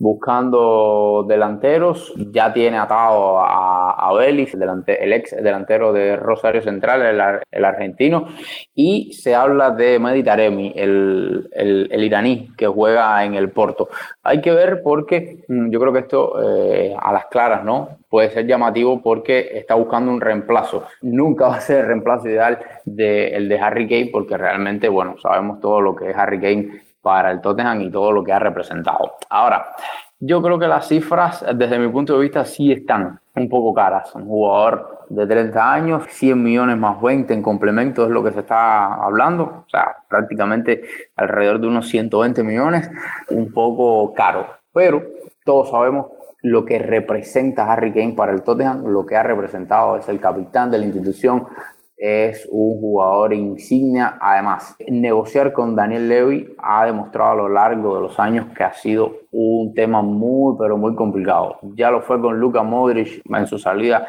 [0.03, 7.65] buscando delanteros, ya tiene atado a, a Belis, el, ex delantero de Rosario Central, el,
[7.65, 8.27] argentino,
[8.75, 13.91] y se habla de Mehdi Taremi, el, el, iraní que juega en el Porto.
[14.25, 17.99] Hay que ver porque mm, yo creo que esto eh, a las claras, ¿no?
[18.11, 20.83] Puede ser llamativo porque está buscando un reemplazo.
[21.03, 25.15] Nunca va a ser el reemplazo ideal del de, de Harry Kane porque realmente, bueno,
[25.23, 28.38] sabemos todo lo que es Harry Kane para el Tottenham y todo lo que ha
[28.38, 29.17] representado.
[29.29, 29.73] Ahora,
[30.21, 34.15] yo creo que las cifras, desde mi punto de vista, sí están un poco caras.
[34.15, 38.41] Un jugador de 30 años, 100 millones más 20 en complemento es lo que se
[38.41, 39.65] está hablando.
[39.67, 40.83] O sea, prácticamente
[41.17, 42.88] alrededor de unos 120 millones,
[43.31, 44.47] un poco caro.
[44.73, 45.03] Pero
[45.45, 46.07] todos sabemos
[46.43, 50.71] lo que representa Harry Kane para el Tottenham, lo que ha representado es el capitán
[50.71, 51.47] de la institución,
[52.03, 54.19] es un jugador insignia.
[54.21, 58.73] Además, negociar con Daniel Levy ha demostrado a lo largo de los años que ha
[58.73, 61.59] sido un tema muy, pero muy complicado.
[61.77, 64.09] Ya lo fue con Luka Modric en su salida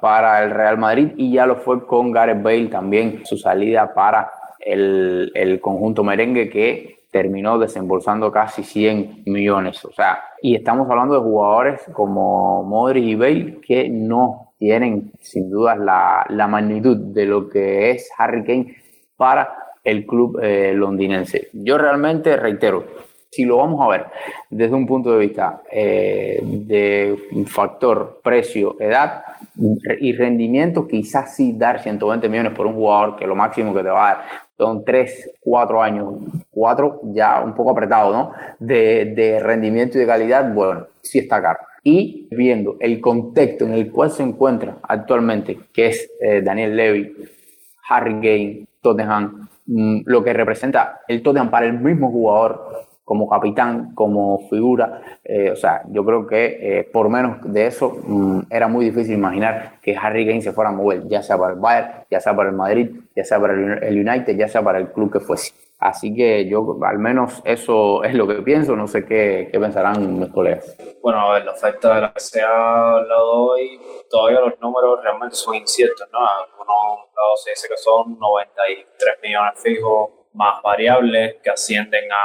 [0.00, 4.30] para el Real Madrid y ya lo fue con Gareth Bale también, su salida para
[4.60, 9.84] el, el conjunto merengue que terminó desembolsando casi 100 millones.
[9.84, 15.50] O sea, y estamos hablando de jugadores como Modric y Bale que no tienen sin
[15.50, 18.76] duda la, la, magnitud de lo que es Harry Kane
[19.16, 21.48] para el club eh, londinense.
[21.52, 22.84] Yo realmente reitero,
[23.30, 24.06] si lo vamos a ver
[24.50, 27.16] desde un punto de vista eh, de
[27.46, 29.22] factor precio, edad
[30.00, 33.88] y rendimiento, quizás sí dar 120 millones por un jugador que lo máximo que te
[33.88, 34.24] va a dar
[34.56, 36.14] son 3, 4 años,
[36.50, 38.32] 4 ya un poco apretado, ¿no?
[38.58, 43.72] De, de rendimiento y de calidad, bueno, sí está caro y viendo el contexto en
[43.72, 47.14] el cual se encuentra actualmente, que es eh, Daniel Levy,
[47.88, 53.94] Harry Kane, Tottenham, mmm, lo que representa el Tottenham para el mismo jugador como capitán,
[53.94, 58.66] como figura, eh, o sea, yo creo que eh, por menos de eso mmm, era
[58.66, 62.04] muy difícil imaginar que Harry Kane se fuera a mover, ya sea para el Bayern,
[62.10, 65.12] ya sea para el Madrid, ya sea para el United, ya sea para el club
[65.12, 65.52] que fuese.
[65.78, 70.18] Así que yo al menos eso es lo que pienso, no sé qué, qué pensarán
[70.18, 70.74] mis colegas.
[71.02, 75.00] Bueno, a ver, la oferta de la que se ha hablado hoy, todavía los números
[75.02, 76.18] realmente son inciertos, ¿no?
[76.18, 82.24] Algunos lados se dice que son 93 millones fijos, más variables que ascienden a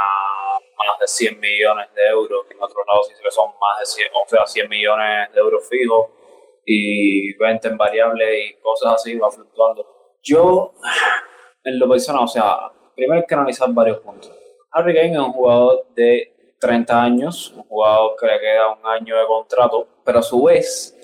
[0.78, 3.86] más de 100 millones de euros, en otros lados se dice que son más de
[3.86, 6.08] 100, o sea, 100 millones de euros fijos
[6.66, 9.86] y 20 en variables y cosas así, va fluctuando.
[10.24, 10.74] Yo,
[11.64, 14.32] en lo personal, o sea, primero hay que analizar varios puntos.
[14.72, 19.18] Harry Kane es un jugador de 30 años, un jugador que le queda un año
[19.18, 20.98] de contrato, pero a su vez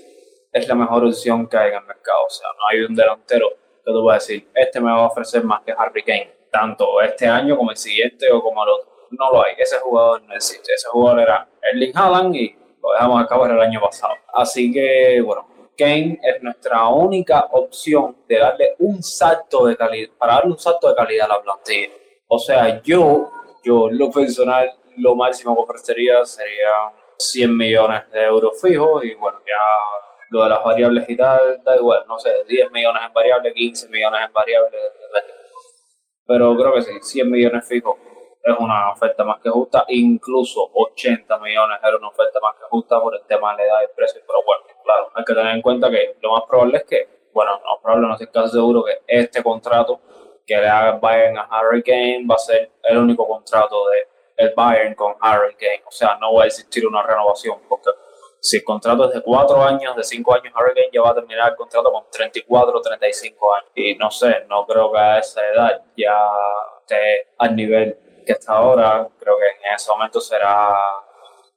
[0.52, 2.20] es la mejor opción que hay en el mercado.
[2.26, 5.44] O sea, no hay un delantero que tú puedas decir, este me va a ofrecer
[5.44, 8.92] más que Harry Kane, tanto este año como el siguiente o como el otro.
[9.12, 10.74] No lo hay, ese jugador no existe.
[10.74, 14.14] Ese jugador era Erling Haaland y lo dejamos a cabo el año pasado.
[14.34, 15.48] Así que, bueno,
[15.78, 20.90] Kane es nuestra única opción de darle un salto de calidad, para darle un salto
[20.90, 21.94] de calidad a la plantilla.
[22.28, 23.32] O sea, yo,
[23.64, 29.40] yo lo personal, lo máximo que ofrecería sería 100 millones de euros fijos y bueno,
[29.46, 29.54] ya
[30.30, 33.90] lo de las variables y tal, da igual, no sé, 10 millones en variables, 15
[33.90, 34.82] millones en variables,
[36.26, 37.98] Pero creo que sí, 100 millones fijos
[38.44, 43.00] es una oferta más que justa, incluso 80 millones era una oferta más que justa
[43.02, 45.62] por el tema de la edad y precio, pero bueno, claro, hay que tener en
[45.62, 49.02] cuenta que lo más probable es que, bueno, no probable, no estoy casi seguro que
[49.06, 50.00] este contrato
[50.46, 54.54] que le haga Bayern a Harry Kane va a ser el único contrato de el
[54.56, 57.90] Bayern con Harry Kane, o sea, no va a existir una renovación, porque
[58.40, 61.16] si el contrato es de 4 años, de 5 años, Harry Kane ya va a
[61.16, 65.18] terminar el contrato con 34 o 35 años, y no sé, no creo que a
[65.20, 66.16] esa edad ya
[66.82, 67.98] esté al nivel
[68.28, 69.08] que hasta ahora.
[69.20, 70.76] Creo que en ese momento será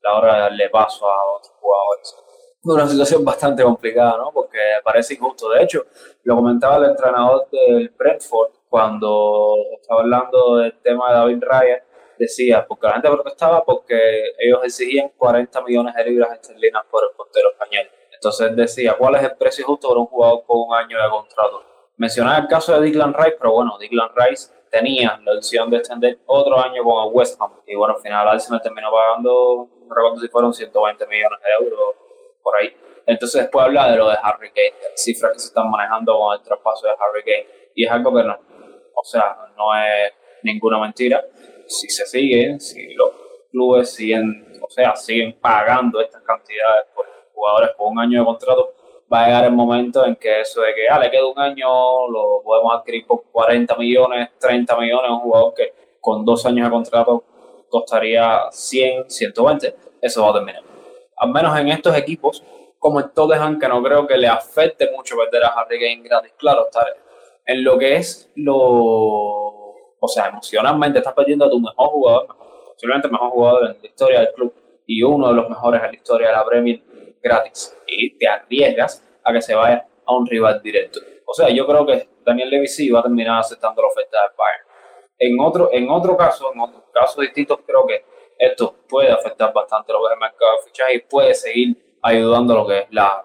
[0.01, 2.17] la hora de darle paso a otros jugadores.
[2.63, 4.33] Una situación bastante complicada, ¿no?
[4.33, 5.49] Porque parece injusto.
[5.49, 5.87] De hecho,
[6.25, 11.81] lo comentaba el entrenador del Brentford cuando estaba hablando del tema de David Ryan,
[12.19, 17.17] decía, porque la gente protestaba porque ellos exigían 40 millones de libras esterlinas por el
[17.17, 17.89] portero español.
[18.13, 21.65] Entonces decía, ¿cuál es el precio justo para un jugador con un año de contrato?
[21.97, 26.19] Mencionaba el caso de Declan Rice, pero bueno, Declan Rice tenía la opción de extender
[26.27, 27.53] otro año con el West Ham.
[27.67, 32.10] Y bueno, al final Arsenal terminó pagando, no recuerdo si fueron 120 millones de euros
[32.43, 32.75] por ahí.
[33.07, 36.43] Entonces después habla de lo de Harry Kane, cifras que se están manejando con el
[36.43, 37.47] traspaso de Harry Kane.
[37.75, 38.39] Y es algo que no,
[38.95, 40.13] o sea, no es
[40.43, 41.25] ninguna mentira.
[41.67, 43.11] Si se siguen, si los
[43.51, 48.75] clubes siguen, o sea, siguen pagando estas cantidades por jugadores con un año de contrato,
[49.13, 52.09] va a llegar el momento en que eso de que, ah, le queda un año,
[52.09, 56.71] lo podemos adquirir por 40 millones, 30 millones, un jugador que con dos años de
[56.71, 57.25] contrato
[57.69, 60.70] costaría 100, 120, eso va a terminar.
[61.21, 62.43] Al menos en estos equipos,
[62.79, 66.33] como en Tottenham, que no creo que le afecte mucho perder a Harry Kane gratis.
[66.39, 66.87] Claro, está
[67.45, 72.27] en lo que es lo, o sea, emocionalmente estás perdiendo a tu mejor jugador,
[72.73, 74.55] posiblemente el mejor jugador en la historia del club
[74.87, 76.81] y uno de los mejores en la historia de la Premier
[77.23, 81.01] gratis y te arriesgas a que se vaya a un rival directo.
[81.27, 84.31] O sea, yo creo que Daniel Levy sí va a terminar aceptando la oferta del
[84.39, 84.65] Bayern.
[85.19, 88.05] En otro, en otro caso, en otros casos distintos, creo que
[88.41, 92.55] esto puede afectar bastante lo que es el mercado de fichaje y puede seguir ayudando
[92.55, 93.23] a lo que es la,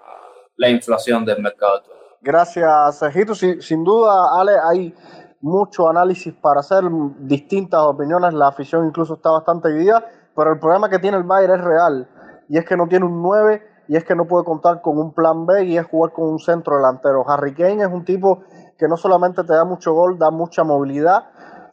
[0.58, 1.84] la inflación del mercado.
[2.22, 3.34] Gracias, Sergito.
[3.34, 4.94] Sin, sin duda, Ale, hay
[5.42, 6.84] mucho análisis para hacer,
[7.20, 10.04] distintas opiniones, la afición incluso está bastante dividida,
[10.36, 12.10] pero el problema que tiene el Bayern es real,
[12.50, 15.14] y es que no tiene un 9 y es que no puede contar con un
[15.14, 17.24] plan B y es jugar con un centro delantero.
[17.30, 18.42] Harry Kane es un tipo
[18.78, 21.26] que no solamente te da mucho gol, da mucha movilidad,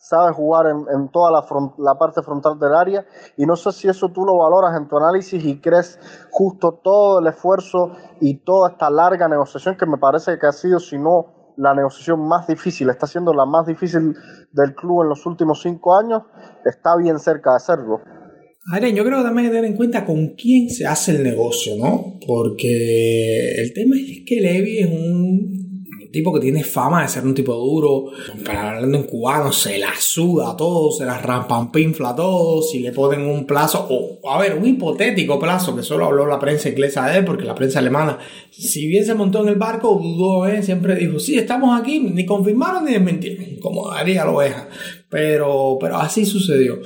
[0.03, 1.47] sabe jugar en, en toda la,
[1.79, 4.97] la, parte frontal del área y no sé si eso tú lo valoras en tu
[4.97, 5.97] análisis y crees
[6.33, 10.81] justo todo el esfuerzo y toda esta larga negociación que me parece que ha sido,
[10.81, 14.17] si no la negociación más difícil, está siendo la más difícil
[14.51, 16.23] del club en los últimos cinco años,
[16.65, 18.01] está bien cerca de serlo.
[18.73, 21.23] Adrián, yo creo que también hay que tener en cuenta con quién se hace el
[21.23, 22.19] negocio, ¿no?
[22.27, 25.72] Porque el tema es que Levi es un
[26.13, 28.13] tipo que tiene fama de ser un tipo duro,
[28.45, 33.23] para hablando en cubano, se la suda todo, se la rampampinfla todo, si le ponen
[33.23, 37.19] un plazo, o a ver, un hipotético plazo, que solo habló la prensa inglesa de
[37.19, 38.19] él, porque la prensa alemana,
[38.51, 40.63] si bien se montó en el barco, dudó, ¿eh?
[40.63, 44.69] siempre dijo, sí, estamos aquí, ni confirmaron ni desmintieron, como haría la oveja,
[45.09, 46.79] pero, pero así sucedió.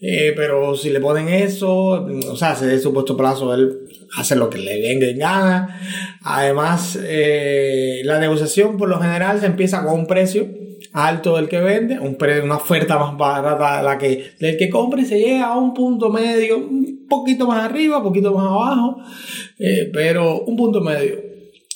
[0.00, 3.80] Eh, pero si le ponen eso, o sea, se dé supuesto plazo, él
[4.16, 5.80] hace lo que le venga en gana.
[6.22, 10.48] Además, eh, la negociación por lo general se empieza con un precio
[10.92, 14.70] alto del que vende, un precio, una oferta más barata de la que, del que
[14.70, 18.96] compre, se llega a un punto medio, un poquito más arriba, un poquito más abajo,
[19.58, 21.14] eh, pero un punto medio.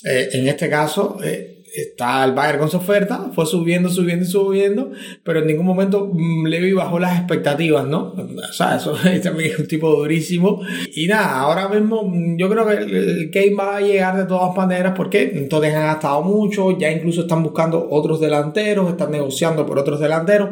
[0.03, 4.27] Eh, en este caso, eh, está el Bayern con su oferta, fue subiendo, subiendo y
[4.27, 4.91] subiendo,
[5.23, 8.13] pero en ningún momento mm, Levi bajó las expectativas, ¿no?
[8.13, 10.61] O sea, eso es un tipo durísimo.
[10.95, 14.55] Y nada, ahora mismo mm, yo creo que el Kane va a llegar de todas
[14.55, 19.79] maneras porque entonces han gastado mucho, ya incluso están buscando otros delanteros, están negociando por
[19.79, 20.49] otros delanteros.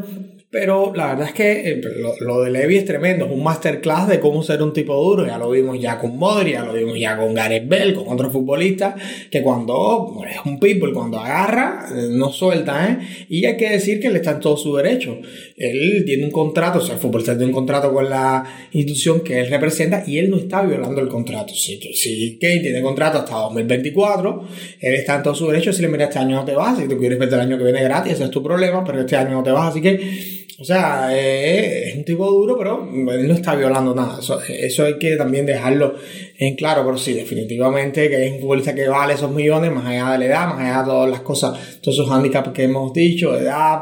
[0.54, 4.08] Pero la verdad es que eh, lo, lo, de Levi es tremendo, es un masterclass
[4.08, 5.26] de cómo ser un tipo duro.
[5.26, 8.32] Ya lo vimos ya con Modri, ya lo vimos ya con Gareth Bell, con otros
[8.32, 8.93] futbolistas,
[9.32, 13.26] que cuando es un people, cuando agarra, eh, no suelta, ¿eh?
[13.30, 15.18] Y hay que decir que él está en todo su derecho.
[15.58, 18.43] Él tiene un contrato, o sea, el futbolista tiene un contrato con la
[18.74, 21.51] institución que él representa y él no está violando el contrato.
[21.56, 24.43] Si, si Kane tiene contrato hasta 2024,
[24.82, 25.74] él está en todo su derecho.
[25.74, 27.64] Si le mira este año no te vas, si tú quieres perder el año que
[27.64, 30.64] viene gratis, ese es tu problema, pero este año no te vas, así que o
[30.64, 34.20] sea, eh, es un tipo duro, pero él no está violando nada.
[34.20, 35.95] Eso, eso, hay que también dejarlo
[36.38, 36.84] en claro.
[36.86, 40.26] Pero sí, definitivamente que es un futbolista que vale esos millones, más allá de la
[40.26, 43.82] edad, más allá de todas las cosas, todos esos handicaps que hemos dicho, edad,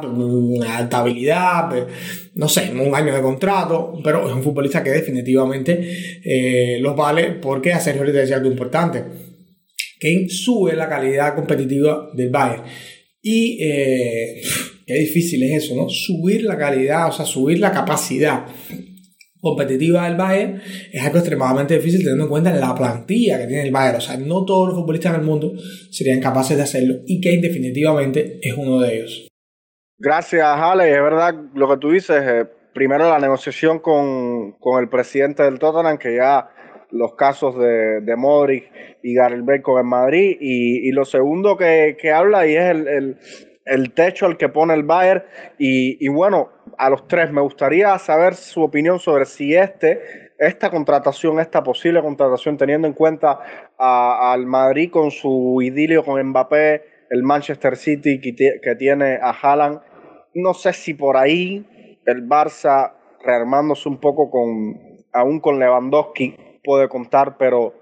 [0.67, 1.87] alta habilidad,
[2.35, 7.31] no sé, un año de contrato, pero es un futbolista que definitivamente eh, los vale
[7.33, 9.03] porque a Sergio le decía algo importante.
[9.99, 12.63] que sube la calidad competitiva del Bayern.
[13.21, 14.41] Y eh,
[14.85, 15.89] qué difícil es eso, ¿no?
[15.89, 18.45] Subir la calidad, o sea, subir la capacidad
[19.41, 20.61] competitiva del Bayern
[20.91, 23.97] es algo extremadamente difícil teniendo en cuenta la plantilla que tiene el Bayern.
[23.97, 25.53] O sea, no todos los futbolistas del mundo
[25.89, 29.27] serían capaces de hacerlo y Kane definitivamente es uno de ellos.
[29.97, 30.89] Gracias, Ale.
[30.89, 32.23] Es verdad lo que tú dices.
[32.23, 36.49] Eh, primero la negociación con, con, el presidente del Tottenham, que ya
[36.89, 38.63] los casos de, de Modric
[39.03, 40.37] y Gareth Bale con el Madrid.
[40.39, 43.17] Y, y, lo segundo que, que habla y es el, el,
[43.65, 45.23] el, techo al que pone el Bayern.
[45.57, 47.31] Y, bueno, a los tres.
[47.31, 52.93] Me gustaría saber su opinión sobre si este, esta contratación, esta posible contratación, teniendo en
[52.93, 53.39] cuenta
[53.77, 59.81] al Madrid con su idilio con Mbappé, el Manchester City que, tiene a Haaland,
[60.33, 62.93] no sé si por ahí el Barça
[63.23, 64.79] rearmándose un poco con,
[65.11, 67.73] aún con Lewandowski puede contar, pero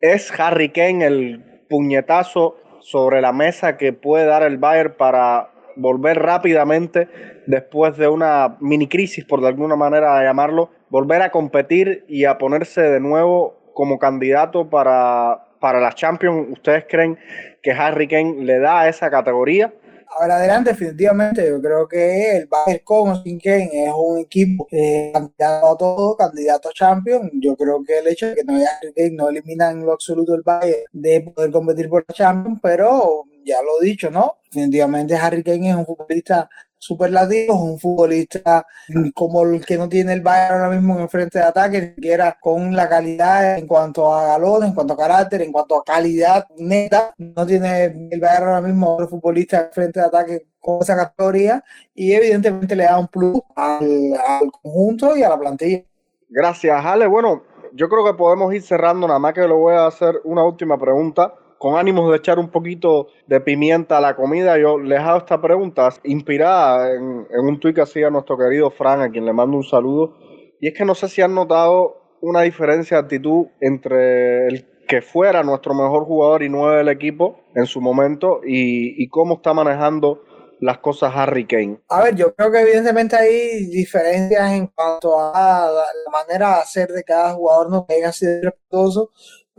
[0.00, 6.18] es Harry Kane el puñetazo sobre la mesa que puede dar el Bayern para volver
[6.18, 7.08] rápidamente
[7.46, 12.38] después de una mini crisis, por de alguna manera llamarlo, volver a competir y a
[12.38, 16.48] ponerse de nuevo como candidato para, para la Champions.
[16.50, 17.18] ¿Ustedes creen
[17.62, 19.72] que Harry Kane le da esa categoría?
[20.18, 24.66] Ahora adelante, definitivamente, yo creo que el Bayern con sin Kane es un equipo
[25.12, 27.30] candidato a todo, candidato a Champions.
[27.40, 29.92] Yo creo que el hecho de que no haya Harry Kane no elimina en lo
[29.92, 34.36] absoluto el Bayern de poder competir por la Champions, pero ya lo he dicho, ¿no?
[34.50, 36.48] Definitivamente Harry Kane es un futbolista
[36.82, 38.66] superlativo, es un futbolista
[39.14, 41.94] como el que no tiene el Bayern ahora mismo en el frente de ataque, ni
[41.94, 45.84] siquiera con la calidad en cuanto a galones, en cuanto a carácter, en cuanto a
[45.84, 50.82] calidad neta, no tiene el Bayern ahora mismo otro futbolista en frente de ataque con
[50.82, 51.62] esa categoría
[51.94, 55.84] y evidentemente le da un plus al, al conjunto y a la plantilla.
[56.28, 57.06] Gracias, Ale.
[57.06, 60.44] Bueno, yo creo que podemos ir cerrando, nada más que le voy a hacer una
[60.44, 64.98] última pregunta con ánimos de echar un poquito de pimienta a la comida, yo les
[64.98, 69.32] hago esta pregunta inspirada en, un tuit que hacía nuestro querido Fran, a quien le
[69.32, 70.18] mando un saludo.
[70.60, 75.02] Y es que no sé si han notado una diferencia de actitud entre el que
[75.02, 80.24] fuera nuestro mejor jugador y nueve del equipo en su momento y, cómo está manejando
[80.58, 81.78] las cosas Harry Kane.
[81.88, 86.88] A ver, yo creo que evidentemente hay diferencias en cuanto a la manera de hacer
[86.88, 89.12] de cada jugador, no que haya sido respetuoso,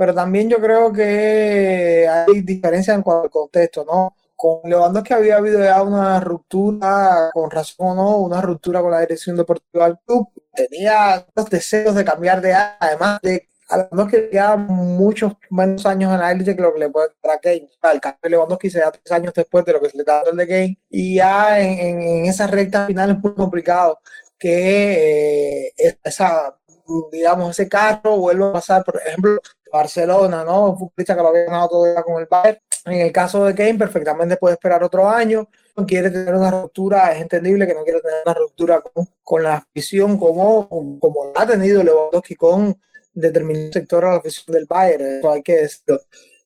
[0.04, 4.14] pero también yo creo que hay diferencias en cuanto al contexto, ¿no?
[4.36, 9.00] Con Lewandowski había habido ya una ruptura, con razón o no, una ruptura con la
[9.00, 10.28] dirección deportiva del club.
[10.54, 16.12] Tenía los deseos de cambiar de área, además de a Lewandowski queda muchos menos años
[16.12, 17.70] en la élite que lo que le puede dar a Kane.
[17.94, 20.22] El cambio de Lewandowski se da tres años después de lo que se le da
[20.30, 20.80] el de Kane.
[20.90, 24.00] Y ya en, en, esa recta final es muy complicado
[24.38, 26.58] que eh, esa
[27.12, 29.40] digamos, ese carro vuelva a pasar, por ejemplo,
[29.74, 30.70] Barcelona, ¿no?
[30.70, 32.60] Un futbolista que lo había ganado todo con el Bayern.
[32.86, 35.50] En el caso de Kane, perfectamente puede esperar otro año.
[35.76, 38.84] No quiere tener una ruptura, es entendible que no quiere tener una ruptura
[39.24, 40.70] con, la afición como,
[41.00, 42.78] como ha tenido Lewandowski con
[43.14, 46.02] determinado sector a la afición del Bayern, eso hay que decirlo.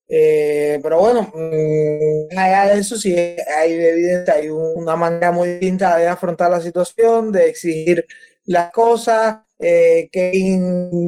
[0.09, 5.97] Eh, pero bueno, mm, allá de eso sí hay evidente, hay una manera muy distinta
[5.97, 8.05] de afrontar la situación, de exigir
[8.45, 10.31] las cosas, eh, que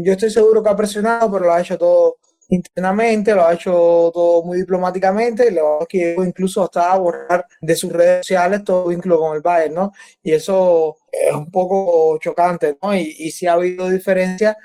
[0.04, 2.18] yo estoy seguro que ha presionado, pero lo ha hecho todo
[2.50, 3.72] internamente, lo ha hecho
[4.14, 9.36] todo muy diplomáticamente, lo que incluso hasta borrar de sus redes sociales todo vínculo con
[9.36, 9.92] el Bayern, ¿no?
[10.24, 12.96] Y eso es un poco chocante, ¿no?
[12.96, 14.56] Y, y si ha habido diferencias,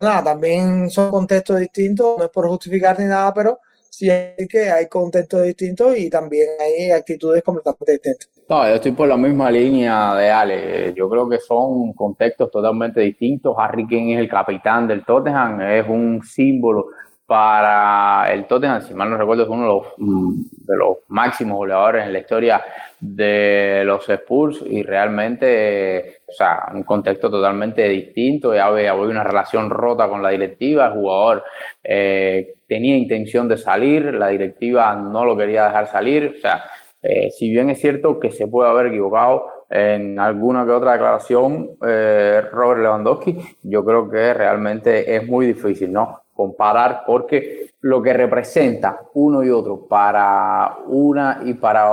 [0.00, 3.60] nada, también son contextos distintos, no es por justificar ni nada, pero
[3.90, 8.29] sí hay que hay contextos distintos y también hay actitudes completamente distintas.
[8.50, 10.92] No, yo estoy por la misma línea de Ale.
[10.96, 13.54] Yo creo que son contextos totalmente distintos.
[13.56, 16.88] Harry Kane es el capitán del Tottenham, es un símbolo
[17.26, 21.58] para el Tottenham, si mal no recuerdo, es uno de los, mm, de los máximos
[21.58, 22.60] goleadores en la historia
[22.98, 28.52] de los Spurs y realmente, o sea, un contexto totalmente distinto.
[28.52, 31.44] Ya había, una relación rota con la directiva, el jugador
[31.84, 36.64] eh, tenía intención de salir, la directiva no lo quería dejar salir, o sea,
[37.02, 41.70] eh, si bien es cierto que se puede haber equivocado en alguna que otra declaración,
[41.86, 46.20] eh, Robert Lewandowski, yo creo que realmente es muy difícil, ¿no?
[46.34, 51.90] Comparar porque lo que representa uno y otro para una y para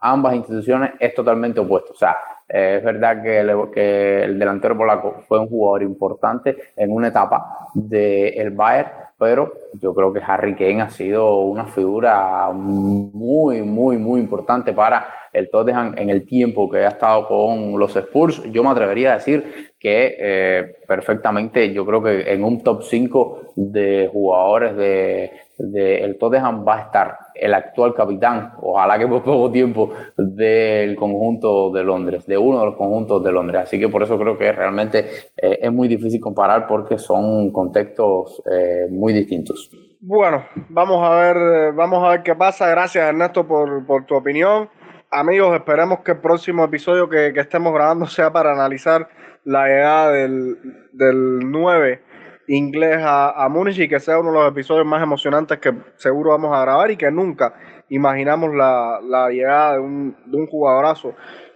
[0.00, 1.92] ambas instituciones es totalmente opuesto.
[1.92, 2.16] O sea,
[2.48, 7.08] eh, es verdad que el, que el, delantero polaco fue un jugador importante en una
[7.08, 8.90] etapa del Bayern,
[9.24, 15.08] pero yo creo que Harry Kane ha sido una figura muy, muy, muy importante para
[15.32, 18.42] el Tottenham en el tiempo que ha estado con los Spurs.
[18.52, 23.52] Yo me atrevería a decir que eh, perfectamente, yo creo que en un top 5
[23.56, 29.50] de jugadores de, el Tottenham va a estar el actual capitán, ojalá que por poco
[29.50, 33.62] tiempo, del conjunto de Londres, de uno de los conjuntos de Londres.
[33.62, 35.00] Así que por eso creo que realmente
[35.36, 39.70] eh, es muy difícil comparar porque son contextos eh, muy distintos.
[40.00, 42.68] Bueno, vamos a ver, vamos a ver qué pasa.
[42.68, 44.68] Gracias Ernesto por, tu opinión.
[45.10, 49.08] Amigos, esperemos que el próximo episodio que, que estemos grabando sea para analizar
[49.44, 50.56] la llegada del,
[50.92, 52.13] del 9
[52.48, 56.30] inglés a, a Múnich y que sea uno de los episodios más emocionantes que seguro
[56.30, 57.54] vamos a grabar y que nunca
[57.88, 61.14] imaginamos la, la llegada de un, de jugadorazo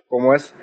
[0.09, 0.55] como es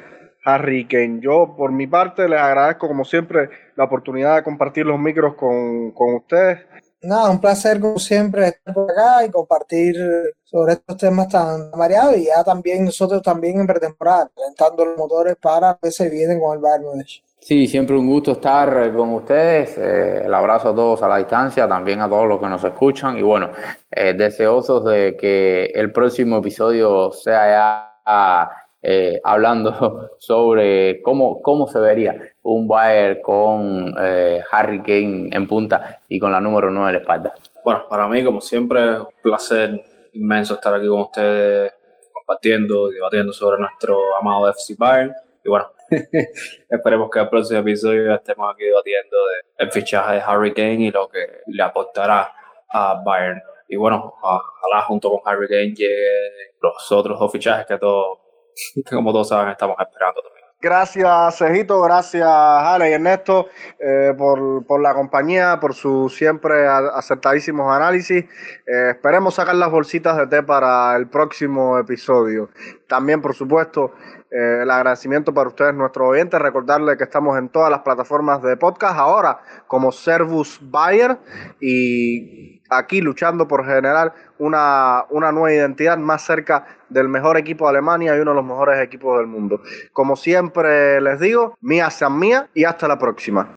[0.44, 1.20] Harry Kane.
[1.22, 5.92] Yo, por mi parte, les agradezco como siempre la oportunidad de compartir los micros con,
[5.92, 6.60] con ustedes.
[7.02, 9.96] Nada, un placer como siempre estar por acá y compartir
[10.44, 15.36] sobre estos temas tan variados y ya también nosotros también en pretemporada, calentando los motores
[15.36, 17.24] para que se vienen con el Bayern Múnich.
[17.46, 19.78] Sí, siempre un gusto estar con ustedes.
[19.78, 23.20] Eh, el abrazo a todos a la distancia, también a todos los que nos escuchan.
[23.20, 23.52] Y bueno,
[23.91, 28.50] eh, deseosos de que el próximo episodio sea ya
[28.82, 36.00] eh, hablando sobre cómo, cómo se vería un Bayern con eh, Harry Kane en punta
[36.10, 37.36] y con la número 9 en la espalda.
[37.64, 41.72] Bueno, para mí, como siempre, un placer inmenso estar aquí con ustedes
[42.12, 45.14] compartiendo y debatiendo sobre nuestro amado FC Bayern.
[45.43, 45.68] Y bueno,
[46.70, 50.92] Esperemos que el próximo episodio estemos aquí debatiendo de el fichaje de Harry Kane y
[50.92, 52.34] lo que le aportará
[52.70, 53.42] a Bayern.
[53.68, 58.20] Y bueno, ojalá junto con Harry Kane lleguen los otros dos fichajes que todos,
[58.90, 60.36] como todos saben, estamos esperando también.
[60.62, 67.72] Gracias, Cejito, gracias, Ale y Ernesto, eh, por, por, la compañía, por sus siempre acertadísimos
[67.72, 68.24] análisis.
[68.24, 72.50] Eh, esperemos sacar las bolsitas de té para el próximo episodio.
[72.88, 73.94] También, por supuesto,
[74.32, 76.40] eh, el agradecimiento para ustedes, nuestros oyentes.
[76.40, 81.18] Recordarles que estamos en todas las plataformas de podcast ahora como Servus Bayer
[81.60, 87.72] y aquí luchando por generar una, una nueva identidad más cerca del mejor equipo de
[87.72, 89.62] Alemania y uno de los mejores equipos del mundo.
[89.94, 93.50] Como siempre les digo, mía sean mía y hasta la próxima.